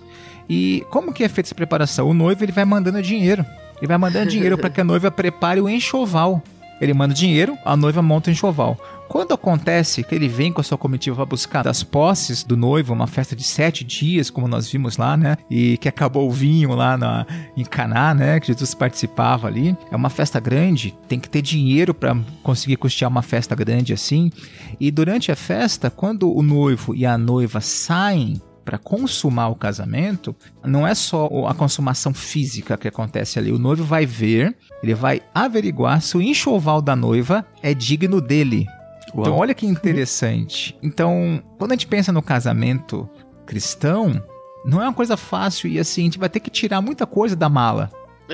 [0.48, 2.08] E como que é feita essa preparação?
[2.08, 3.44] O noivo ele vai mandando dinheiro.
[3.78, 6.42] Ele vai mandando dinheiro para que a noiva prepare o enxoval.
[6.80, 8.76] Ele manda dinheiro, a noiva monta o enxoval.
[9.12, 12.94] Quando acontece que ele vem com a sua comitiva para buscar das posses do noivo,
[12.94, 15.36] uma festa de sete dias, como nós vimos lá, né?
[15.50, 18.40] E que acabou o vinho lá na, em Caná, né?
[18.40, 19.76] Que Jesus participava ali.
[19.90, 24.32] É uma festa grande, tem que ter dinheiro para conseguir custear uma festa grande assim.
[24.80, 30.34] E durante a festa, quando o noivo e a noiva saem para consumar o casamento,
[30.64, 33.52] não é só a consumação física que acontece ali.
[33.52, 38.66] O noivo vai ver, ele vai averiguar se o enxoval da noiva é digno dele.
[39.14, 39.20] Uau.
[39.26, 40.76] Então, olha que interessante.
[40.82, 43.08] Então, quando a gente pensa no casamento
[43.46, 44.22] cristão,
[44.64, 47.36] não é uma coisa fácil e assim, a gente vai ter que tirar muita coisa
[47.36, 47.90] da mala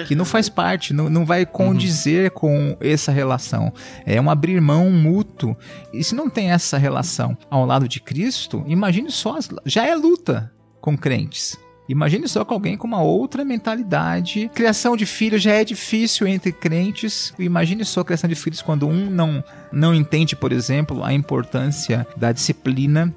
[0.07, 2.39] que não faz parte, não, não vai condizer uhum.
[2.39, 3.73] com essa relação.
[4.05, 5.57] É um abrir mão mútuo.
[5.93, 10.53] E se não tem essa relação ao lado de Cristo, imagine só, já é luta
[10.81, 11.59] com crentes.
[11.89, 14.51] Imagine só com alguém com uma outra mentalidade.
[14.55, 17.33] Criação de filhos já é difícil entre crentes.
[17.39, 22.07] Imagine só a criação de filhos quando um não, não entende, por exemplo, a importância
[22.17, 23.15] da disciplina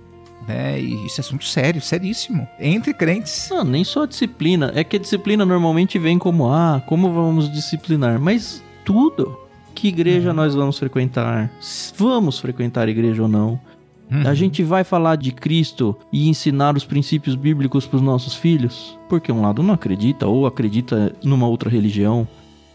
[0.47, 0.79] né?
[0.79, 2.47] E isso é assunto sério, seríssimo.
[2.59, 3.47] Entre crentes.
[3.49, 4.71] Não, nem só disciplina.
[4.75, 8.19] É que a disciplina normalmente vem como, ah, como vamos disciplinar?
[8.19, 9.37] Mas tudo.
[9.73, 10.35] Que igreja uhum.
[10.35, 11.49] nós vamos frequentar?
[11.95, 13.59] Vamos frequentar igreja ou não?
[14.11, 14.27] Uhum.
[14.27, 18.99] A gente vai falar de Cristo e ensinar os princípios bíblicos para os nossos filhos?
[19.07, 22.27] Porque um lado não acredita ou acredita numa outra religião.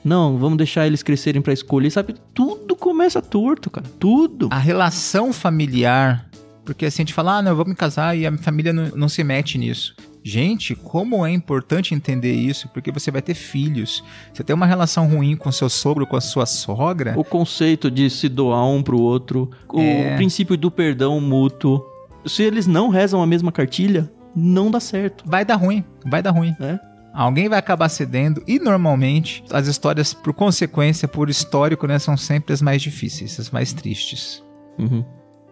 [0.05, 2.15] Não, vamos deixar eles crescerem para escolher, sabe?
[2.33, 3.87] Tudo começa torto, cara.
[3.99, 4.49] Tudo.
[4.51, 6.27] A relação familiar
[6.67, 8.73] porque assim, a gente fala, ah, não, eu vou me casar e a minha família
[8.73, 9.95] não, não se mete nisso.
[10.29, 14.03] Gente, como é importante entender isso, porque você vai ter filhos.
[14.35, 17.15] Você tem uma relação ruim com seu sogro, com a sua sogra.
[17.17, 20.15] O conceito de se doar um pro outro, é...
[20.15, 21.81] o princípio do perdão mútuo.
[22.25, 25.23] Se eles não rezam a mesma cartilha, não dá certo.
[25.25, 26.57] Vai dar ruim, vai dar ruim.
[26.59, 26.77] É?
[27.15, 32.53] Alguém vai acabar cedendo e normalmente as histórias, por consequência, por histórico, né, são sempre
[32.53, 34.43] as mais difíceis, as mais tristes.
[34.77, 35.05] Uhum.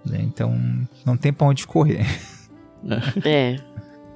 [0.04, 0.18] Né?
[0.20, 0.58] Então
[1.06, 2.04] não tem pra onde correr.
[3.24, 3.56] É.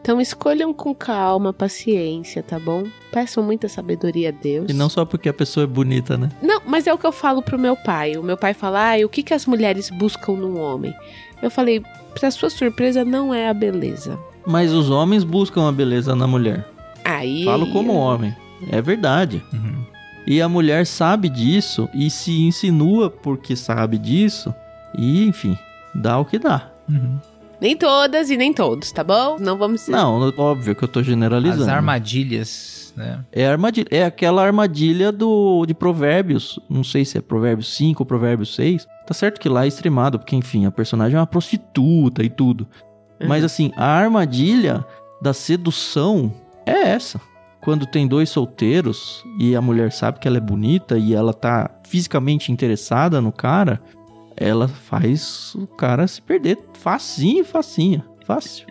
[0.08, 2.84] Então escolham com calma, paciência, tá bom?
[3.12, 4.70] Peçam muita sabedoria a Deus.
[4.70, 6.30] E não só porque a pessoa é bonita, né?
[6.40, 8.16] Não, mas é o que eu falo pro meu pai.
[8.16, 10.94] O meu pai fala: ah, o que, que as mulheres buscam num homem?
[11.42, 11.82] Eu falei:
[12.18, 14.18] pra sua surpresa, não é a beleza.
[14.46, 16.66] Mas os homens buscam a beleza na mulher.
[17.04, 17.44] Aí.
[17.44, 18.34] Falo como homem.
[18.70, 19.44] É verdade.
[19.52, 19.84] Uhum.
[20.26, 24.54] E a mulher sabe disso e se insinua porque sabe disso.
[24.96, 25.54] E, enfim,
[25.94, 26.70] dá o que dá.
[26.88, 27.18] Uhum.
[27.60, 29.36] Nem todas e nem todos, tá bom?
[29.38, 29.90] Não vamos ser.
[29.90, 31.62] Não, óbvio que eu tô generalizando.
[31.62, 33.24] As armadilhas, né?
[33.32, 38.06] É armadilha, é aquela armadilha do de Provérbios, não sei se é Provérbios 5 ou
[38.06, 38.86] Provérbios 6.
[39.06, 42.66] Tá certo que lá é extremado, porque enfim, a personagem é uma prostituta e tudo.
[43.20, 43.26] Uhum.
[43.26, 44.84] Mas assim, a armadilha
[45.20, 46.32] da sedução
[46.64, 47.20] é essa.
[47.60, 51.68] Quando tem dois solteiros e a mulher sabe que ela é bonita e ela tá
[51.82, 53.80] fisicamente interessada no cara,
[54.40, 58.66] ela faz o cara se perder facinho, facinho, fácil.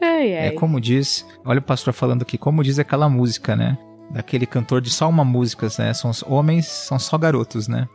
[0.00, 0.48] Ai, ai.
[0.48, 3.78] É como diz, olha o pastor falando aqui, como diz aquela música, né?
[4.10, 5.94] Daquele cantor de só uma música, né?
[5.94, 7.86] São os homens, são só garotos, né?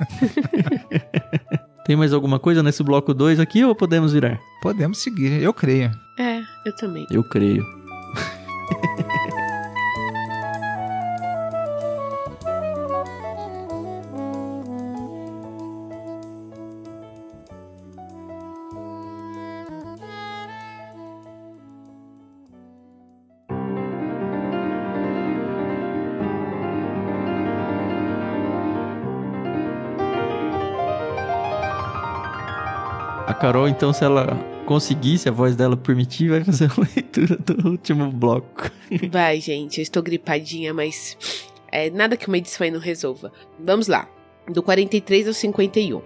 [1.84, 4.38] Tem mais alguma coisa nesse bloco 2 aqui ou podemos virar?
[4.62, 5.90] Podemos seguir, eu creio.
[6.18, 7.06] É, eu também.
[7.10, 7.64] Eu creio.
[33.40, 34.36] Carol, então, se ela
[34.66, 38.70] conseguir, se a voz dela permitir, vai fazer a leitura do último bloco.
[39.10, 41.16] Vai, gente, eu estou gripadinha, mas
[41.72, 43.32] é nada que uma edição aí não resolva.
[43.58, 44.06] Vamos lá,
[44.46, 46.02] do 43 ao 51.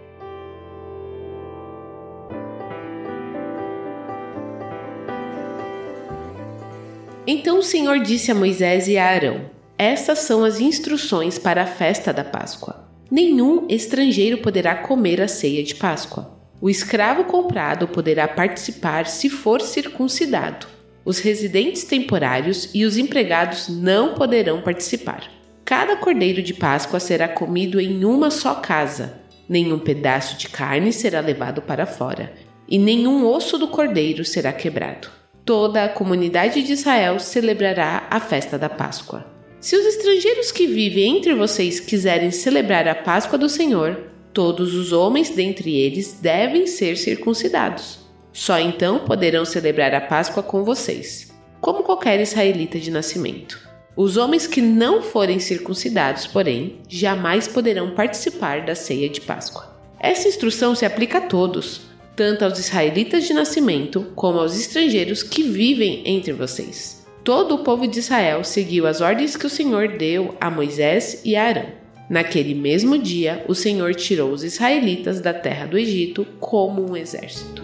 [7.26, 11.66] Então o Senhor disse a Moisés e a Arão: Estas são as instruções para a
[11.66, 12.89] festa da Páscoa.
[13.11, 16.34] Nenhum estrangeiro poderá comer a ceia de Páscoa.
[16.64, 20.66] O escravo comprado poderá participar se for circuncidado.
[21.04, 25.30] Os residentes temporários e os empregados não poderão participar.
[25.62, 29.20] Cada cordeiro de Páscoa será comido em uma só casa.
[29.46, 32.32] Nenhum pedaço de carne será levado para fora,
[32.66, 35.10] e nenhum osso do cordeiro será quebrado.
[35.44, 39.26] Toda a comunidade de Israel celebrará a festa da Páscoa.
[39.60, 44.93] Se os estrangeiros que vivem entre vocês quiserem celebrar a Páscoa do Senhor, Todos os
[44.93, 48.01] homens dentre eles devem ser circuncidados.
[48.32, 53.61] Só então poderão celebrar a Páscoa com vocês, como qualquer israelita de nascimento.
[53.97, 59.72] Os homens que não forem circuncidados, porém, jamais poderão participar da ceia de Páscoa.
[60.01, 61.82] Essa instrução se aplica a todos,
[62.16, 67.07] tanto aos israelitas de nascimento como aos estrangeiros que vivem entre vocês.
[67.22, 71.37] Todo o povo de Israel seguiu as ordens que o Senhor deu a Moisés e
[71.37, 71.84] a Arão.
[72.09, 77.62] Naquele mesmo dia, o Senhor tirou os israelitas da terra do Egito como um exército.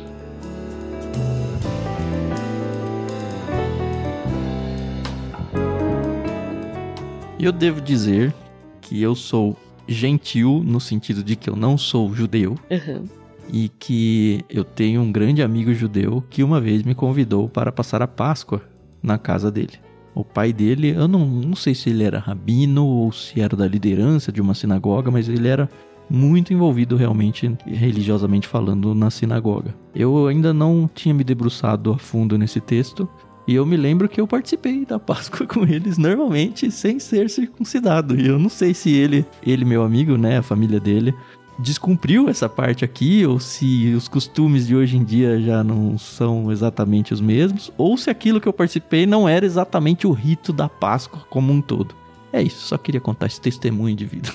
[7.39, 8.35] Eu devo dizer
[8.81, 9.57] que eu sou
[9.89, 12.55] gentil no sentido de que eu não sou judeu.
[12.71, 13.05] Uhum.
[13.53, 18.01] E que eu tenho um grande amigo judeu que uma vez me convidou para passar
[18.01, 18.63] a Páscoa
[19.03, 19.90] na casa dele.
[20.15, 23.67] O pai dele, eu não, não sei se ele era rabino ou se era da
[23.67, 25.69] liderança de uma sinagoga, mas ele era
[26.09, 29.75] muito envolvido realmente, religiosamente falando, na sinagoga.
[29.95, 33.09] Eu ainda não tinha me debruçado a fundo nesse texto,
[33.47, 38.21] e eu me lembro que eu participei da Páscoa com eles normalmente sem ser circuncidado.
[38.21, 41.15] E eu não sei se ele, ele meu amigo, né, a família dele,
[41.61, 46.51] descumpriu essa parte aqui, ou se os costumes de hoje em dia já não são
[46.51, 50.69] exatamente os mesmos, ou se aquilo que eu participei não era exatamente o rito da
[50.69, 51.95] Páscoa como um todo.
[52.33, 54.31] É isso, só queria contar esse testemunho de vida.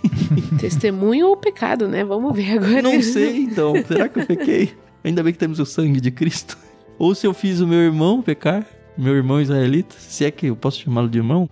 [0.58, 2.04] Testemunho ou pecado, né?
[2.04, 2.82] Vamos ver agora.
[2.82, 3.74] Não sei, então.
[3.86, 4.74] Será que eu pequei?
[5.04, 6.56] Ainda bem que temos o sangue de Cristo.
[6.98, 8.66] Ou se eu fiz o meu irmão pecar,
[8.96, 11.48] meu irmão israelita, se é que eu posso chamá-lo de irmão.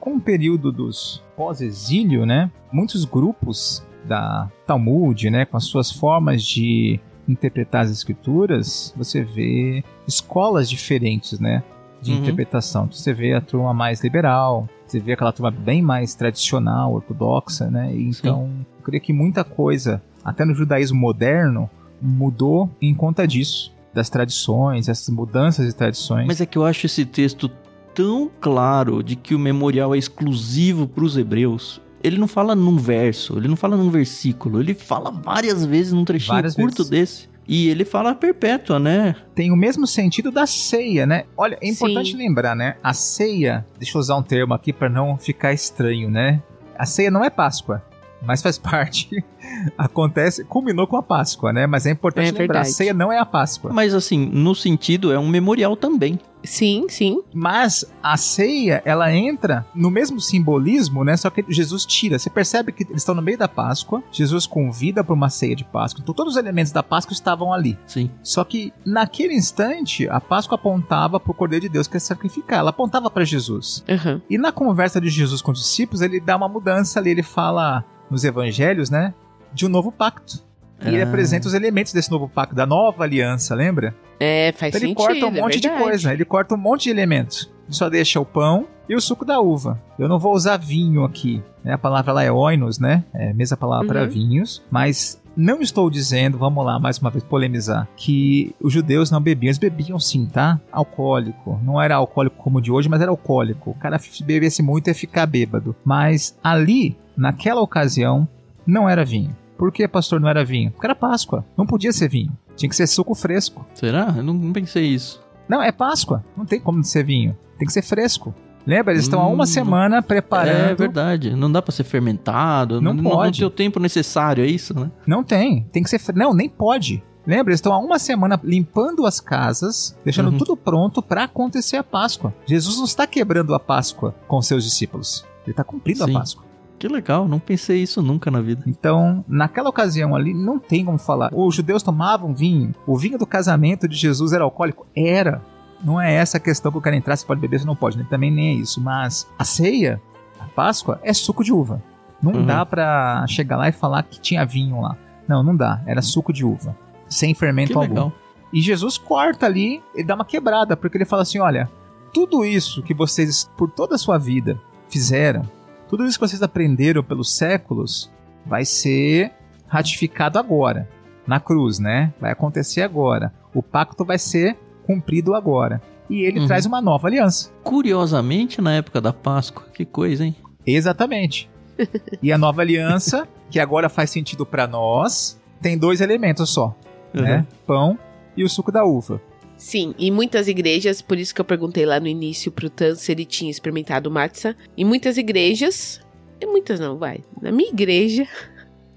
[0.00, 2.50] Com o período dos pós-exílio, né?
[2.72, 9.84] Muitos grupos da Talmud, né, com as suas formas de interpretar as escrituras, você vê
[10.06, 11.62] escolas diferentes, né,
[12.00, 12.18] de uhum.
[12.18, 12.84] interpretação.
[12.84, 17.70] Então, você vê a turma mais liberal, você vê aquela turma bem mais tradicional, ortodoxa,
[17.70, 17.94] né?
[17.94, 18.66] E então, Sim.
[18.78, 24.88] eu creio que muita coisa, até no judaísmo moderno, mudou em conta disso, das tradições,
[24.88, 26.26] essas mudanças de tradições.
[26.26, 27.50] Mas é que eu acho esse texto
[27.94, 32.76] tão claro de que o memorial é exclusivo para os hebreus ele não fala num
[32.76, 36.90] verso, ele não fala num versículo, ele fala várias vezes num trechinho várias curto vezes.
[36.90, 37.32] desse.
[37.46, 39.16] E ele fala perpétua, né?
[39.34, 41.24] Tem o mesmo sentido da ceia, né?
[41.36, 42.18] Olha, é importante Sim.
[42.18, 42.76] lembrar, né?
[42.82, 46.40] A ceia, deixa eu usar um termo aqui para não ficar estranho, né?
[46.78, 47.82] A ceia não é Páscoa,
[48.24, 49.24] mas faz parte.
[49.76, 51.66] Acontece, culminou com a Páscoa, né?
[51.66, 53.72] Mas é importante é lembrar, a ceia não é a Páscoa.
[53.72, 56.18] Mas assim, no sentido, é um memorial também.
[56.44, 57.22] Sim, sim.
[57.32, 61.16] Mas a ceia, ela entra no mesmo simbolismo, né?
[61.16, 62.18] Só que Jesus tira.
[62.18, 64.02] Você percebe que eles estão no meio da Páscoa.
[64.10, 66.02] Jesus convida para uma ceia de Páscoa.
[66.02, 67.78] Então todos os elementos da Páscoa estavam ali.
[67.86, 68.10] Sim.
[68.22, 72.58] Só que naquele instante, a Páscoa apontava para o Cordeiro de Deus que ia sacrificar.
[72.58, 73.84] Ela apontava para Jesus.
[73.88, 74.20] Uhum.
[74.28, 77.10] E na conversa de Jesus com os discípulos, ele dá uma mudança ali.
[77.10, 79.12] Ele fala nos evangelhos, né?
[79.52, 80.44] De um novo pacto.
[80.84, 81.04] E ele ah.
[81.04, 83.94] apresenta os elementos desse novo pacto, da nova aliança, lembra?
[84.18, 85.10] É, faz então ele sentido.
[85.10, 87.50] Ele corta um é monte de coisa, ele corta um monte de elementos.
[87.64, 89.80] Ele só deixa o pão e o suco da uva.
[89.98, 91.42] Eu não vou usar vinho aqui.
[91.64, 91.72] Né?
[91.72, 93.04] A palavra lá é oinos, né?
[93.14, 93.92] É a mesma palavra uhum.
[93.92, 94.62] para vinhos.
[94.70, 99.48] Mas não estou dizendo, vamos lá, mais uma vez polemizar, que os judeus não bebiam.
[99.48, 100.60] Eles bebiam sim, tá?
[100.70, 101.58] Alcoólico.
[101.62, 103.70] Não era alcoólico como o de hoje, mas era alcoólico.
[103.70, 105.74] O cara bebesse muito ia ficar bêbado.
[105.84, 108.28] Mas ali, naquela ocasião,
[108.66, 109.36] não era vinho.
[109.56, 110.70] Por que, pastor, não era vinho?
[110.70, 111.44] Porque era Páscoa.
[111.56, 112.36] Não podia ser vinho.
[112.56, 113.66] Tinha que ser suco fresco.
[113.74, 114.12] Será?
[114.16, 115.22] Eu não pensei isso.
[115.48, 116.24] Não, é Páscoa.
[116.36, 117.36] Não tem como ser vinho.
[117.58, 118.34] Tem que ser fresco.
[118.66, 118.92] Lembra?
[118.92, 120.70] Eles estão há uma hum, semana preparando.
[120.70, 121.34] É verdade.
[121.34, 122.80] Não dá para ser fermentado.
[122.80, 123.40] Não, não pode.
[123.40, 124.90] Não tem o tempo necessário, é isso, né?
[125.06, 125.64] Não tem.
[125.72, 126.00] Tem que ser.
[126.14, 127.02] Não, nem pode.
[127.26, 127.52] Lembra?
[127.52, 130.38] Eles estão há uma semana limpando as casas, deixando uhum.
[130.38, 132.34] tudo pronto para acontecer a Páscoa.
[132.46, 135.24] Jesus não está quebrando a Páscoa com seus discípulos.
[135.44, 136.10] Ele está cumprindo Sim.
[136.10, 136.51] a Páscoa.
[136.82, 138.64] Que legal, não pensei isso nunca na vida.
[138.66, 141.30] Então, naquela ocasião ali, não tem como falar.
[141.32, 142.74] Os judeus tomavam vinho.
[142.84, 144.84] O vinho do casamento de Jesus era alcoólico?
[144.92, 145.40] Era.
[145.84, 147.96] Não é essa a questão que eu quero entrar, se pode beber, se não pode.
[147.96, 148.04] Né?
[148.10, 148.80] Também nem é isso.
[148.80, 150.02] Mas a ceia,
[150.40, 151.80] a Páscoa, é suco de uva.
[152.20, 152.46] Não uhum.
[152.46, 154.96] dá pra chegar lá e falar que tinha vinho lá.
[155.28, 155.80] Não, não dá.
[155.86, 156.76] Era suco de uva.
[157.08, 157.90] Sem fermento que algum.
[157.90, 158.12] Legal.
[158.52, 161.70] E Jesus corta ali e dá uma quebrada, porque ele fala assim: olha,
[162.12, 165.48] tudo isso que vocês, por toda a sua vida, fizeram,
[165.92, 168.10] tudo isso que vocês aprenderam pelos séculos
[168.46, 169.30] vai ser
[169.66, 170.88] ratificado agora,
[171.26, 172.14] na cruz, né?
[172.18, 173.30] Vai acontecer agora.
[173.54, 175.82] O pacto vai ser cumprido agora.
[176.08, 176.46] E ele uhum.
[176.46, 177.52] traz uma nova aliança.
[177.62, 180.34] Curiosamente, na época da Páscoa, que coisa, hein?
[180.66, 181.50] Exatamente.
[182.22, 186.74] e a nova aliança, que agora faz sentido para nós, tem dois elementos só,
[187.14, 187.20] uhum.
[187.20, 187.46] né?
[187.66, 187.98] Pão
[188.34, 189.20] e o suco da uva.
[189.62, 193.12] Sim, e muitas igrejas, por isso que eu perguntei lá no início pro Tan se
[193.12, 194.56] ele tinha experimentado matza.
[194.76, 196.00] Em muitas igrejas,
[196.40, 197.20] e muitas não, vai.
[197.40, 198.26] Na minha igreja,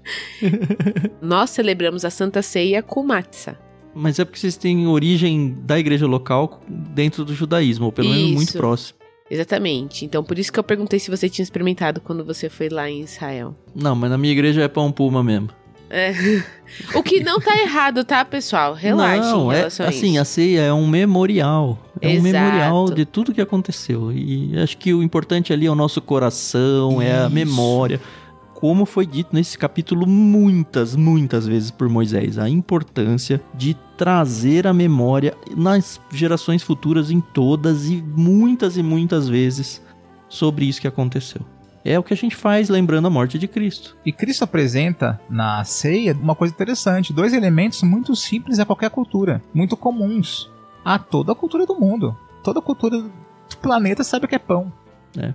[1.22, 3.56] nós celebramos a Santa Ceia com matza.
[3.94, 8.32] Mas é porque vocês têm origem da igreja local dentro do judaísmo, ou pelo menos
[8.32, 8.98] muito próximo.
[9.30, 10.04] Exatamente.
[10.04, 13.02] Então, por isso que eu perguntei se você tinha experimentado quando você foi lá em
[13.02, 13.54] Israel.
[13.72, 15.48] Não, mas na minha igreja é pão puma mesmo.
[15.88, 16.12] É.
[16.94, 18.74] O que não tá errado, tá, pessoal?
[18.74, 20.20] Relaxa não, é, assim, isso.
[20.20, 21.78] a ceia é um memorial.
[22.00, 22.22] É um Exato.
[22.24, 24.12] memorial de tudo que aconteceu.
[24.12, 27.34] E acho que o importante ali é o nosso coração, é a Isso.
[27.34, 28.00] memória.
[28.54, 34.72] Como foi dito nesse capítulo muitas, muitas vezes por Moisés, a importância de trazer a
[34.72, 39.82] memória nas gerações futuras em todas e muitas e muitas vezes
[40.28, 41.42] sobre isso que aconteceu.
[41.88, 43.96] É o que a gente faz lembrando a morte de Cristo.
[44.04, 49.42] E Cristo apresenta na ceia uma coisa interessante: dois elementos muito simples a qualquer cultura,
[49.54, 50.50] muito comuns
[50.84, 52.16] a toda a cultura do mundo.
[52.42, 53.10] Toda a cultura do
[53.60, 54.72] planeta sabe o que é pão.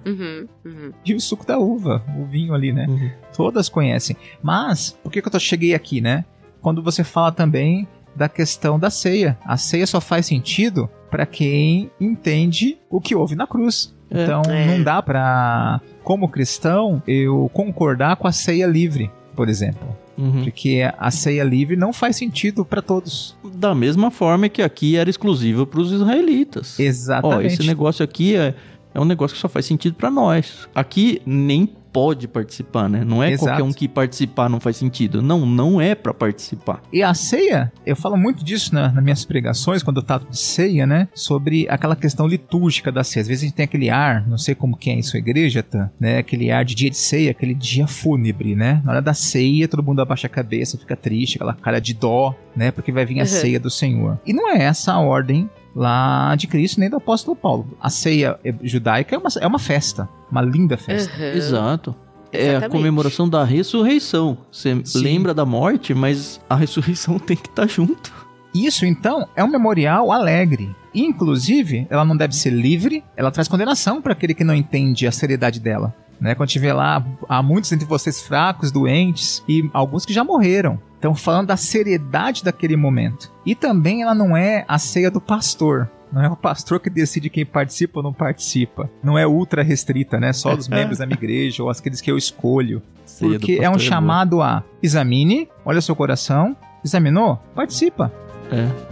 [0.06, 0.91] Uhum, uhum.
[1.04, 2.86] E o suco da uva, o vinho ali, né?
[2.88, 3.10] Uhum.
[3.36, 4.16] Todas conhecem.
[4.43, 6.24] Mas, por que, que eu tô- cheguei aqui, né?
[6.62, 9.38] Quando você fala também da questão da ceia.
[9.43, 13.95] A ceia só faz sentido para quem entende o que houve na cruz.
[14.10, 14.24] É.
[14.24, 14.66] Então, É.
[14.68, 19.95] não dá pra, como cristão, eu concordar com a ceia livre, por exemplo.
[20.18, 20.43] Uhum.
[20.43, 23.36] Porque a ceia livre não faz sentido para todos.
[23.56, 26.78] Da mesma forma que aqui era exclusivo para os israelitas.
[26.80, 27.47] Ó, Exatamente.
[27.47, 28.54] esse negócio aqui é,
[28.93, 30.68] é um negócio que só faz sentido pra nós.
[30.76, 33.04] Aqui nem pode participar, né?
[33.06, 33.46] Não é Exato.
[33.48, 35.22] qualquer um que participar não faz sentido.
[35.22, 36.82] Não, não é pra participar.
[36.92, 40.38] E a ceia, eu falo muito disso na- nas minhas pregações, quando eu trato de
[40.38, 41.08] ceia, né?
[41.14, 43.22] Sobre aquela questão litúrgica da ceia.
[43.22, 45.62] Às vezes a gente tem aquele ar, não sei como que é em sua igreja,
[45.64, 45.89] tá?
[46.00, 46.18] né?
[46.20, 48.82] Aquele ar de dia de ceia, aquele dia fúnebre, né?
[48.86, 52.34] Na hora da ceia, todo mundo abaixa a cabeça, fica triste, aquela cara de dó,
[52.56, 52.72] né?
[52.72, 53.28] Porque vai vir a Uhum.
[53.28, 54.20] ceia do Senhor.
[54.26, 57.78] E não é essa a ordem lá de Cristo nem do apóstolo Paulo.
[57.80, 61.11] A ceia judaica é uma, é uma festa, uma linda festa.
[61.17, 61.32] Uhum.
[61.32, 61.95] Exato.
[62.32, 64.38] É a comemoração da ressurreição.
[64.51, 64.99] Você Sim.
[64.99, 68.11] lembra da morte, mas a ressurreição tem que estar junto.
[68.53, 70.76] Isso, então, é um memorial alegre.
[70.93, 75.11] Inclusive, ela não deve ser livre, ela traz condenação para aquele que não entende a
[75.11, 75.93] seriedade dela.
[76.19, 76.36] Né?
[76.36, 80.80] Quando tiver lá, há muitos entre vocês fracos, doentes e alguns que já morreram.
[81.02, 83.32] Então, falando da seriedade daquele momento.
[83.43, 85.89] E também ela não é a ceia do pastor.
[86.14, 88.88] Não é o pastor que decide quem participa ou não participa.
[89.02, 90.32] Não é ultra restrita, né?
[90.32, 92.84] Só dos membros da minha igreja ou aqueles que eu escolho.
[93.04, 93.80] Ceia Porque é um boa.
[93.80, 98.14] chamado a examine, olha o seu coração, examinou, participa.
[98.52, 98.91] É.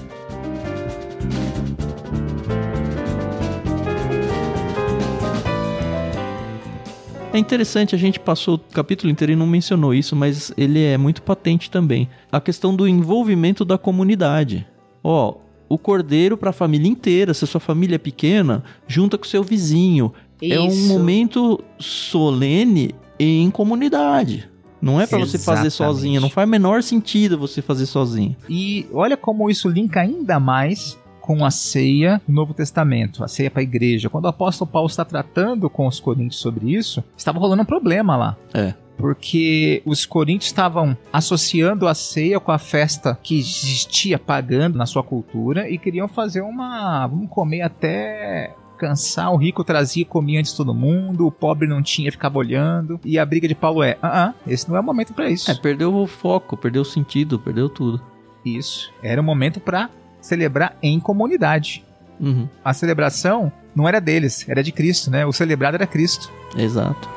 [7.39, 11.21] interessante, a gente passou o capítulo inteiro e não mencionou isso, mas ele é muito
[11.21, 12.09] patente também.
[12.31, 14.67] A questão do envolvimento da comunidade.
[15.03, 15.35] Ó,
[15.67, 19.27] o cordeiro para a família inteira, se a sua família é pequena, junta com o
[19.27, 20.13] seu vizinho.
[20.41, 20.87] É um Isso.
[20.87, 24.49] momento solene em comunidade.
[24.81, 28.35] Não é para você fazer sozinho, não faz o menor sentido você fazer sozinho.
[28.47, 30.97] E olha como isso linka ainda mais
[31.29, 34.09] com a ceia do Novo Testamento, a ceia para a igreja.
[34.09, 38.17] Quando o apóstolo Paulo está tratando com os coríntios sobre isso, estava rolando um problema
[38.17, 38.35] lá.
[38.51, 38.73] É.
[38.97, 45.03] Porque os coríntios estavam associando a ceia com a festa que existia pagando na sua
[45.03, 47.05] cultura e queriam fazer uma.
[47.05, 49.31] Vamos comer até cansar.
[49.31, 52.99] O rico trazia e comia antes de todo mundo, o pobre não tinha, ficava olhando.
[53.05, 55.51] E a briga de Paulo é: ah, ah esse não é o momento para isso.
[55.51, 58.01] É, perdeu o foco, perdeu o sentido, perdeu tudo.
[58.43, 58.91] Isso.
[59.03, 59.91] Era um momento para
[60.29, 61.83] celebrar em comunidade.
[62.19, 65.25] Uhum, A celebração não era deles, era de Cristo, né?
[65.25, 66.31] O celebrado era Cristo.
[66.57, 67.09] exato.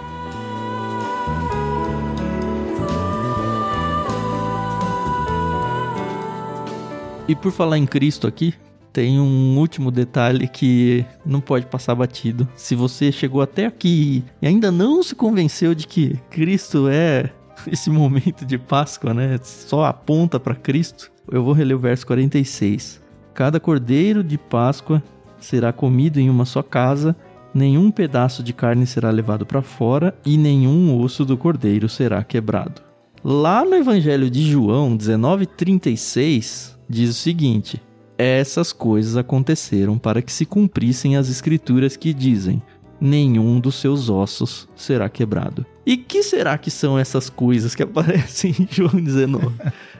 [7.28, 8.52] E por falar em Cristo aqui,
[8.92, 12.46] tem um último detalhe que não pode passar batido.
[12.54, 17.30] Se você chegou até aqui e ainda não se convenceu de que Cristo é
[17.66, 19.38] esse momento de Páscoa, né?
[19.42, 21.10] Só aponta para Cristo.
[21.30, 23.00] Eu vou reler o verso 46.
[23.34, 25.02] Cada cordeiro de Páscoa
[25.38, 27.16] será comido em uma só casa,
[27.54, 32.82] nenhum pedaço de carne será levado para fora e nenhum osso do cordeiro será quebrado.
[33.24, 37.80] Lá no Evangelho de João 19:36 diz o seguinte:
[38.18, 42.62] Essas coisas aconteceram para que se cumprissem as escrituras que dizem:
[43.02, 45.66] nenhum dos seus ossos será quebrado.
[45.84, 49.56] E que será que são essas coisas que aparecem em João 19?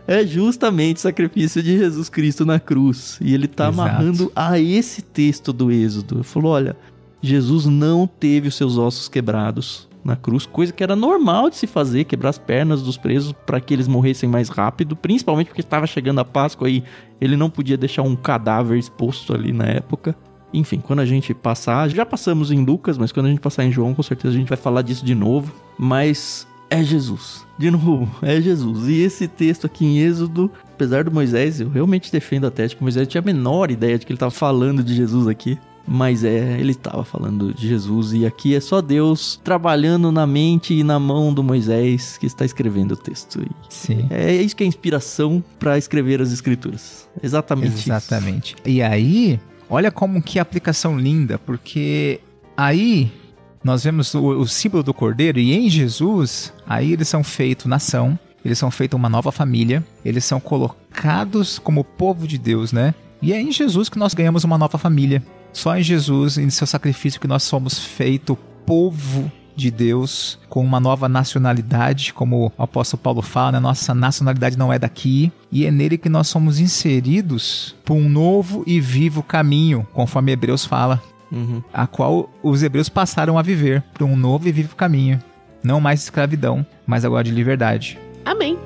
[0.07, 3.18] É justamente o sacrifício de Jesus Cristo na cruz.
[3.20, 6.16] E ele está amarrando a esse texto do Êxodo.
[6.16, 6.76] Ele falou: olha,
[7.20, 11.66] Jesus não teve os seus ossos quebrados na cruz, coisa que era normal de se
[11.66, 15.87] fazer, quebrar as pernas dos presos para que eles morressem mais rápido, principalmente porque estava
[15.87, 16.83] chegando a Páscoa e
[17.20, 20.16] ele não podia deixar um cadáver exposto ali na época.
[20.53, 23.70] Enfim, quando a gente passar, já passamos em Lucas, mas quando a gente passar em
[23.70, 25.54] João, com certeza a gente vai falar disso de novo.
[25.79, 27.46] Mas é Jesus.
[27.58, 28.88] De novo, é Jesus.
[28.88, 32.82] E esse texto aqui em Êxodo, apesar do Moisés, eu realmente defendo a tese que
[32.82, 35.58] Moisés tinha a menor ideia de que ele estava falando de Jesus aqui.
[35.86, 40.72] Mas é, ele estava falando de Jesus e aqui é só Deus trabalhando na mente
[40.72, 43.42] e na mão do Moisés que está escrevendo o texto.
[43.42, 44.07] E Sim.
[44.08, 47.08] é isso que é inspiração para escrever as escrituras.
[47.20, 47.74] Exatamente.
[47.74, 47.88] isso.
[47.88, 48.57] Exatamente.
[48.64, 52.20] E aí, olha como que aplicação linda, porque
[52.57, 53.11] aí
[53.63, 58.18] nós vemos o, o símbolo do cordeiro e em Jesus, aí eles são feitos nação,
[58.45, 62.95] eles são feitos uma nova família, eles são colocados como povo de Deus, né?
[63.21, 65.22] E é em Jesus que nós ganhamos uma nova família.
[65.53, 68.37] Só em Jesus em seu sacrifício que nós somos feito
[68.67, 73.61] povo de Deus com uma nova nacionalidade, como o apóstolo Paulo fala, né?
[73.61, 78.64] nossa nacionalidade não é daqui, e é nele que nós somos inseridos por um novo
[78.67, 81.03] e vivo caminho, conforme Hebreus fala,
[81.33, 81.63] Uhum.
[81.72, 85.18] a qual os hebreus passaram a viver por um novo e vivo caminho,
[85.64, 87.99] não mais escravidão, mas agora de liberdade.
[88.22, 88.59] Amém.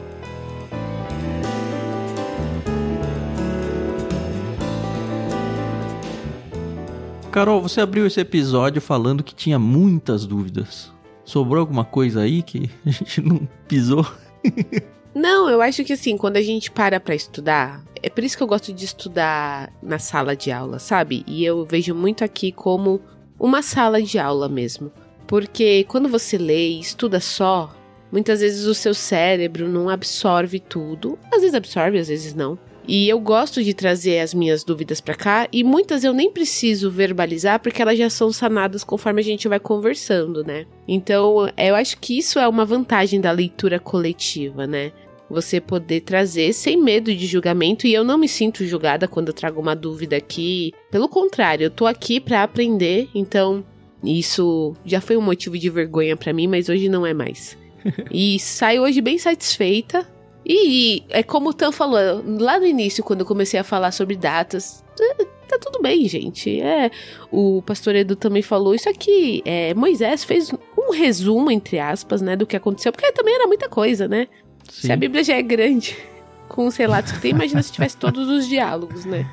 [7.31, 10.91] Carol, você abriu esse episódio falando que tinha muitas dúvidas.
[11.23, 14.07] Sobrou alguma coisa aí que a gente não pisou?
[15.17, 18.43] Não, eu acho que assim, quando a gente para pra estudar, é por isso que
[18.43, 21.25] eu gosto de estudar na sala de aula, sabe?
[21.27, 23.01] E eu vejo muito aqui como
[23.41, 24.93] uma sala de aula mesmo.
[25.27, 27.75] Porque quando você lê e estuda só,
[28.13, 31.19] muitas vezes o seu cérebro não absorve tudo.
[31.33, 32.59] Às vezes absorve, às vezes não.
[32.87, 36.91] E eu gosto de trazer as minhas dúvidas pra cá e muitas eu nem preciso
[36.91, 40.67] verbalizar porque elas já são sanadas conforme a gente vai conversando, né?
[40.87, 44.93] Então, eu acho que isso é uma vantagem da leitura coletiva, né?
[45.29, 49.35] Você poder trazer sem medo de julgamento e eu não me sinto julgada quando eu
[49.35, 50.73] trago uma dúvida aqui.
[50.91, 53.65] Pelo contrário, eu tô aqui pra aprender, então
[54.05, 57.59] isso já foi um motivo de vergonha pra mim, mas hoje não é mais.
[58.11, 60.07] e saio hoje bem satisfeita.
[60.49, 64.15] E, é como o Tan falou lá no início, quando eu comecei a falar sobre
[64.15, 64.85] datas.
[65.01, 66.61] é, Tá tudo bem, gente.
[66.61, 66.91] É,
[67.31, 69.43] o pastor Edu também falou isso aqui.
[69.45, 73.69] É, Moisés fez um resumo, entre aspas, né, do que aconteceu, porque também era muita
[73.69, 74.27] coisa, né?
[74.71, 75.97] Se a Bíblia já é grande,
[76.49, 79.29] com os relatos que tem, imagina se tivesse todos os diálogos, né?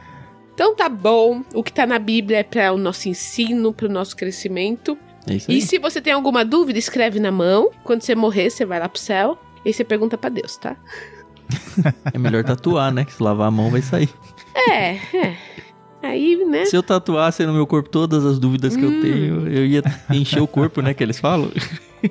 [0.54, 3.90] Então tá bom, o que tá na Bíblia é para o nosso ensino, para o
[3.90, 4.98] nosso crescimento.
[5.28, 5.58] É isso aí.
[5.58, 7.72] E se você tem alguma dúvida, escreve na mão.
[7.84, 9.38] Quando você morrer, você vai lá pro céu.
[9.66, 10.76] E aí você pergunta pra Deus, tá?
[12.14, 13.04] É melhor tatuar, né?
[13.04, 14.10] Que se lavar a mão vai sair.
[14.56, 15.38] É, é.
[16.04, 16.66] Aí, né?
[16.66, 19.82] Se eu tatuasse no meu corpo todas as dúvidas que eu tenho, eu ia
[20.12, 20.94] encher o corpo, né?
[20.94, 21.50] Que eles falam.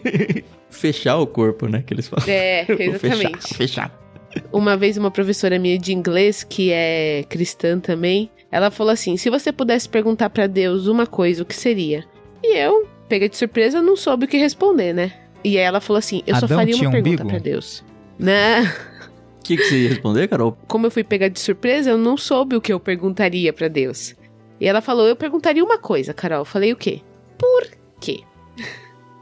[0.70, 1.84] Fechar o corpo, né?
[1.86, 2.24] Que eles falam.
[2.26, 3.54] É, exatamente.
[3.54, 4.02] Fechar, fechar.
[4.50, 9.28] Uma vez uma professora minha de inglês, que é cristã também, ela falou assim: se
[9.28, 12.02] você pudesse perguntar pra Deus uma coisa, o que seria?
[12.42, 15.12] E eu, pega de surpresa, não soube o que responder, né?
[15.44, 17.28] E aí ela falou assim: eu só Adão faria uma pergunta umbigo?
[17.28, 17.84] pra Deus.
[18.18, 18.72] Né?
[19.42, 20.56] O que, que você ia responder, Carol?
[20.68, 24.14] Como eu fui pegar de surpresa, eu não soube o que eu perguntaria pra Deus.
[24.60, 26.38] E ela falou: eu perguntaria uma coisa, Carol.
[26.40, 27.00] Eu falei o quê?
[27.36, 27.66] Por
[28.00, 28.22] quê?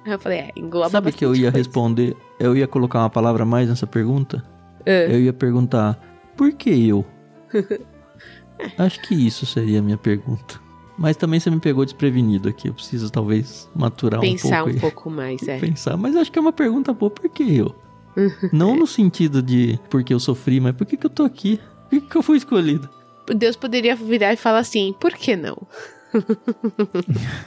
[0.07, 1.59] Eu falei: é, engloba Sabe que eu ia coisa.
[1.59, 2.17] responder?
[2.39, 4.43] Eu ia colocar uma palavra a mais nessa pergunta?
[4.87, 5.07] É.
[5.15, 6.01] Eu ia perguntar,
[6.37, 7.05] por que eu?
[8.79, 10.59] Acho que isso seria a minha pergunta.
[10.97, 12.69] Mas também você me pegou desprevenido aqui.
[12.69, 14.71] Eu preciso talvez maturar Pensar um pouco.
[14.71, 14.81] um aí.
[14.81, 15.59] pouco mais, é.
[15.59, 17.75] Pensar, mas acho que é uma pergunta boa, por que eu?
[18.53, 21.61] Não no sentido de porque eu sofri, mas por que, que eu tô aqui?
[21.89, 22.89] Por que, que eu fui escolhido?
[23.35, 25.57] Deus poderia virar e falar assim: por que não?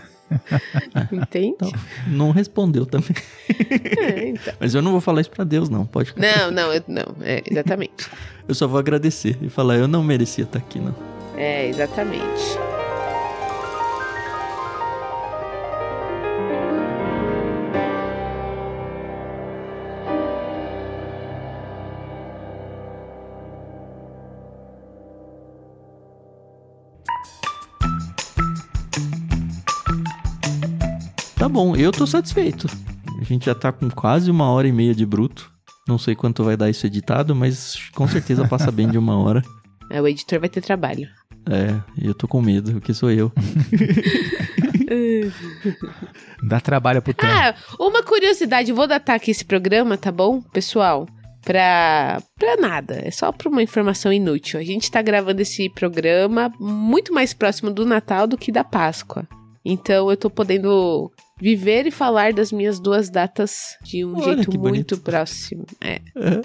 [1.12, 1.48] Entende?
[1.56, 1.72] Então,
[2.08, 3.16] não respondeu também.
[3.50, 4.54] É, então.
[4.60, 5.86] Mas eu não vou falar isso pra Deus, não.
[5.86, 6.22] Pode ficar.
[6.22, 8.08] Não, não, eu- não, é, exatamente.
[8.48, 10.96] Eu só vou agradecer e falar, eu não merecia estar aqui, não.
[11.38, 12.58] É, exatamente.
[31.54, 32.68] Bom, eu tô satisfeito.
[33.22, 35.52] A gente já tá com quase uma hora e meia de bruto.
[35.88, 39.44] Não sei quanto vai dar isso editado, mas com certeza passa bem de uma hora.
[39.92, 41.08] É, o editor vai ter trabalho.
[41.48, 43.32] É, e eu tô com medo, porque sou eu.
[46.44, 47.32] Dá trabalho pro tempo.
[47.32, 51.06] Ah, uma curiosidade, vou datar aqui esse programa, tá bom, pessoal?
[51.44, 54.60] Pra, pra nada, é só pra uma informação inútil.
[54.60, 59.28] A gente tá gravando esse programa muito mais próximo do Natal do que da Páscoa.
[59.66, 64.38] Então eu tô podendo viver e falar das minhas duas datas de um Olha jeito
[64.52, 64.98] muito bonito.
[64.98, 65.66] próximo.
[65.82, 66.02] É.
[66.16, 66.42] É,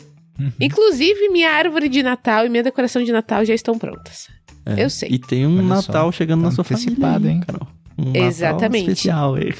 [0.60, 4.28] Inclusive, minha árvore de Natal e minha decoração de Natal já estão prontas.
[4.66, 4.84] é.
[4.84, 5.08] Eu sei.
[5.12, 7.40] E tem um Olha só, Natal chegando tá na sua antecipado, família, hein?
[7.40, 7.68] Carol?
[7.98, 8.88] Um Natal Exatamente.
[8.90, 9.52] especial, hein?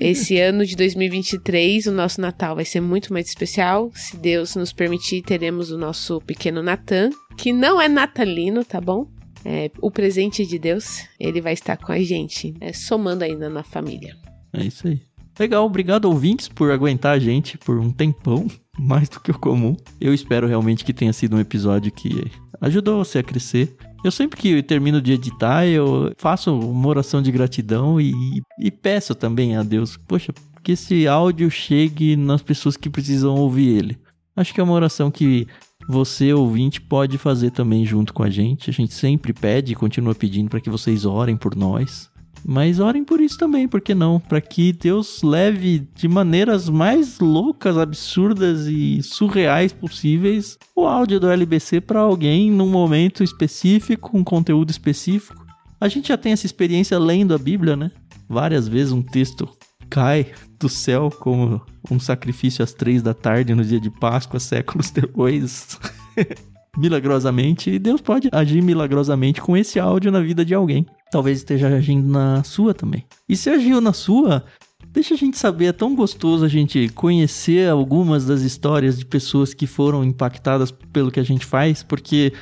[0.00, 3.92] Esse ano de 2023, o nosso Natal vai ser muito mais especial.
[3.94, 9.06] Se Deus nos permitir, teremos o nosso pequeno Natan, que não é natalino, tá bom?
[9.46, 13.62] é, o presente de Deus, ele vai estar com a gente, é, somando ainda na
[13.62, 14.16] família.
[14.56, 15.00] É isso aí.
[15.38, 18.46] Legal, obrigado ouvintes por aguentar a gente por um tempão,
[18.78, 19.76] mais do que o comum.
[20.00, 22.30] Eu espero realmente que tenha sido um episódio que
[22.60, 23.76] ajudou você a crescer.
[24.02, 28.12] Eu sempre que termino de editar, eu faço uma oração de gratidão e,
[28.58, 33.76] e peço também a Deus, poxa, que esse áudio chegue nas pessoas que precisam ouvir
[33.76, 33.98] ele.
[34.34, 35.46] Acho que é uma oração que
[35.88, 38.70] você, ouvinte, pode fazer também junto com a gente.
[38.70, 42.10] A gente sempre pede e continua pedindo para que vocês orem por nós.
[42.44, 44.20] Mas orem por isso também, por que não?
[44.20, 51.28] Para que Deus leve de maneiras mais loucas, absurdas e surreais possíveis o áudio do
[51.28, 55.44] LBC para alguém num momento específico, um conteúdo específico.
[55.80, 57.90] A gente já tem essa experiência lendo a Bíblia, né?
[58.28, 59.48] Várias vezes um texto
[59.90, 60.26] cai
[60.58, 61.60] do céu como
[61.90, 65.78] um sacrifício às três da tarde no dia de Páscoa, séculos depois.
[66.76, 70.86] milagrosamente, e Deus pode agir milagrosamente com esse áudio na vida de alguém.
[71.10, 73.04] Talvez esteja agindo na sua também.
[73.28, 74.44] E se agiu na sua,
[74.88, 79.54] deixa a gente saber, é tão gostoso a gente conhecer algumas das histórias de pessoas
[79.54, 82.32] que foram impactadas pelo que a gente faz, porque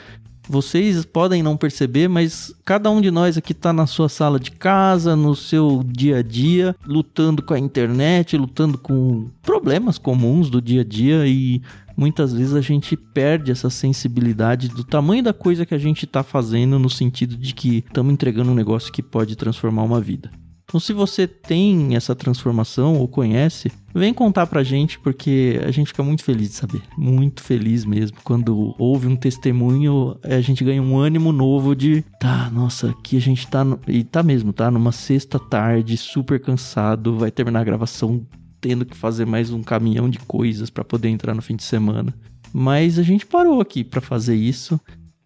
[0.48, 4.50] vocês podem não perceber, mas cada um de nós aqui está na sua sala de
[4.50, 10.60] casa, no seu dia a dia, lutando com a internet, lutando com problemas comuns do
[10.60, 11.62] dia a dia e
[11.96, 16.22] muitas vezes a gente perde essa sensibilidade do tamanho da coisa que a gente está
[16.22, 20.30] fazendo no sentido de que estamos entregando um negócio que pode transformar uma vida.
[20.74, 25.86] Então, se você tem essa transformação ou conhece, vem contar pra gente, porque a gente
[25.86, 26.82] fica muito feliz de saber.
[26.98, 28.16] Muito feliz mesmo.
[28.24, 33.20] Quando houve um testemunho, a gente ganha um ânimo novo de, tá, nossa, aqui a
[33.20, 33.62] gente tá.
[33.62, 33.78] No...
[33.86, 34.68] E tá mesmo, tá?
[34.68, 38.26] Numa sexta tarde, super cansado, vai terminar a gravação
[38.60, 42.12] tendo que fazer mais um caminhão de coisas para poder entrar no fim de semana.
[42.52, 44.80] Mas a gente parou aqui para fazer isso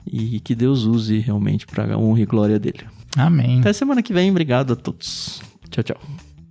[0.07, 2.85] e que Deus use realmente para honra e glória dele.
[3.19, 3.61] Amém.
[3.61, 4.31] Até semana que vem.
[4.31, 5.43] Obrigado a todos.
[5.70, 6.01] Tchau, tchau.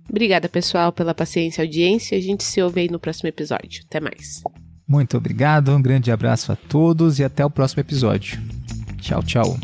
[0.08, 2.16] Obrigada, pessoal, pela paciência e audiência.
[2.16, 3.82] A gente se ouve aí no próximo episódio.
[3.86, 4.42] Até mais.
[4.86, 8.40] Muito obrigado, um grande abraço a todos e até o próximo episódio.
[8.98, 9.58] Tchau, tchau.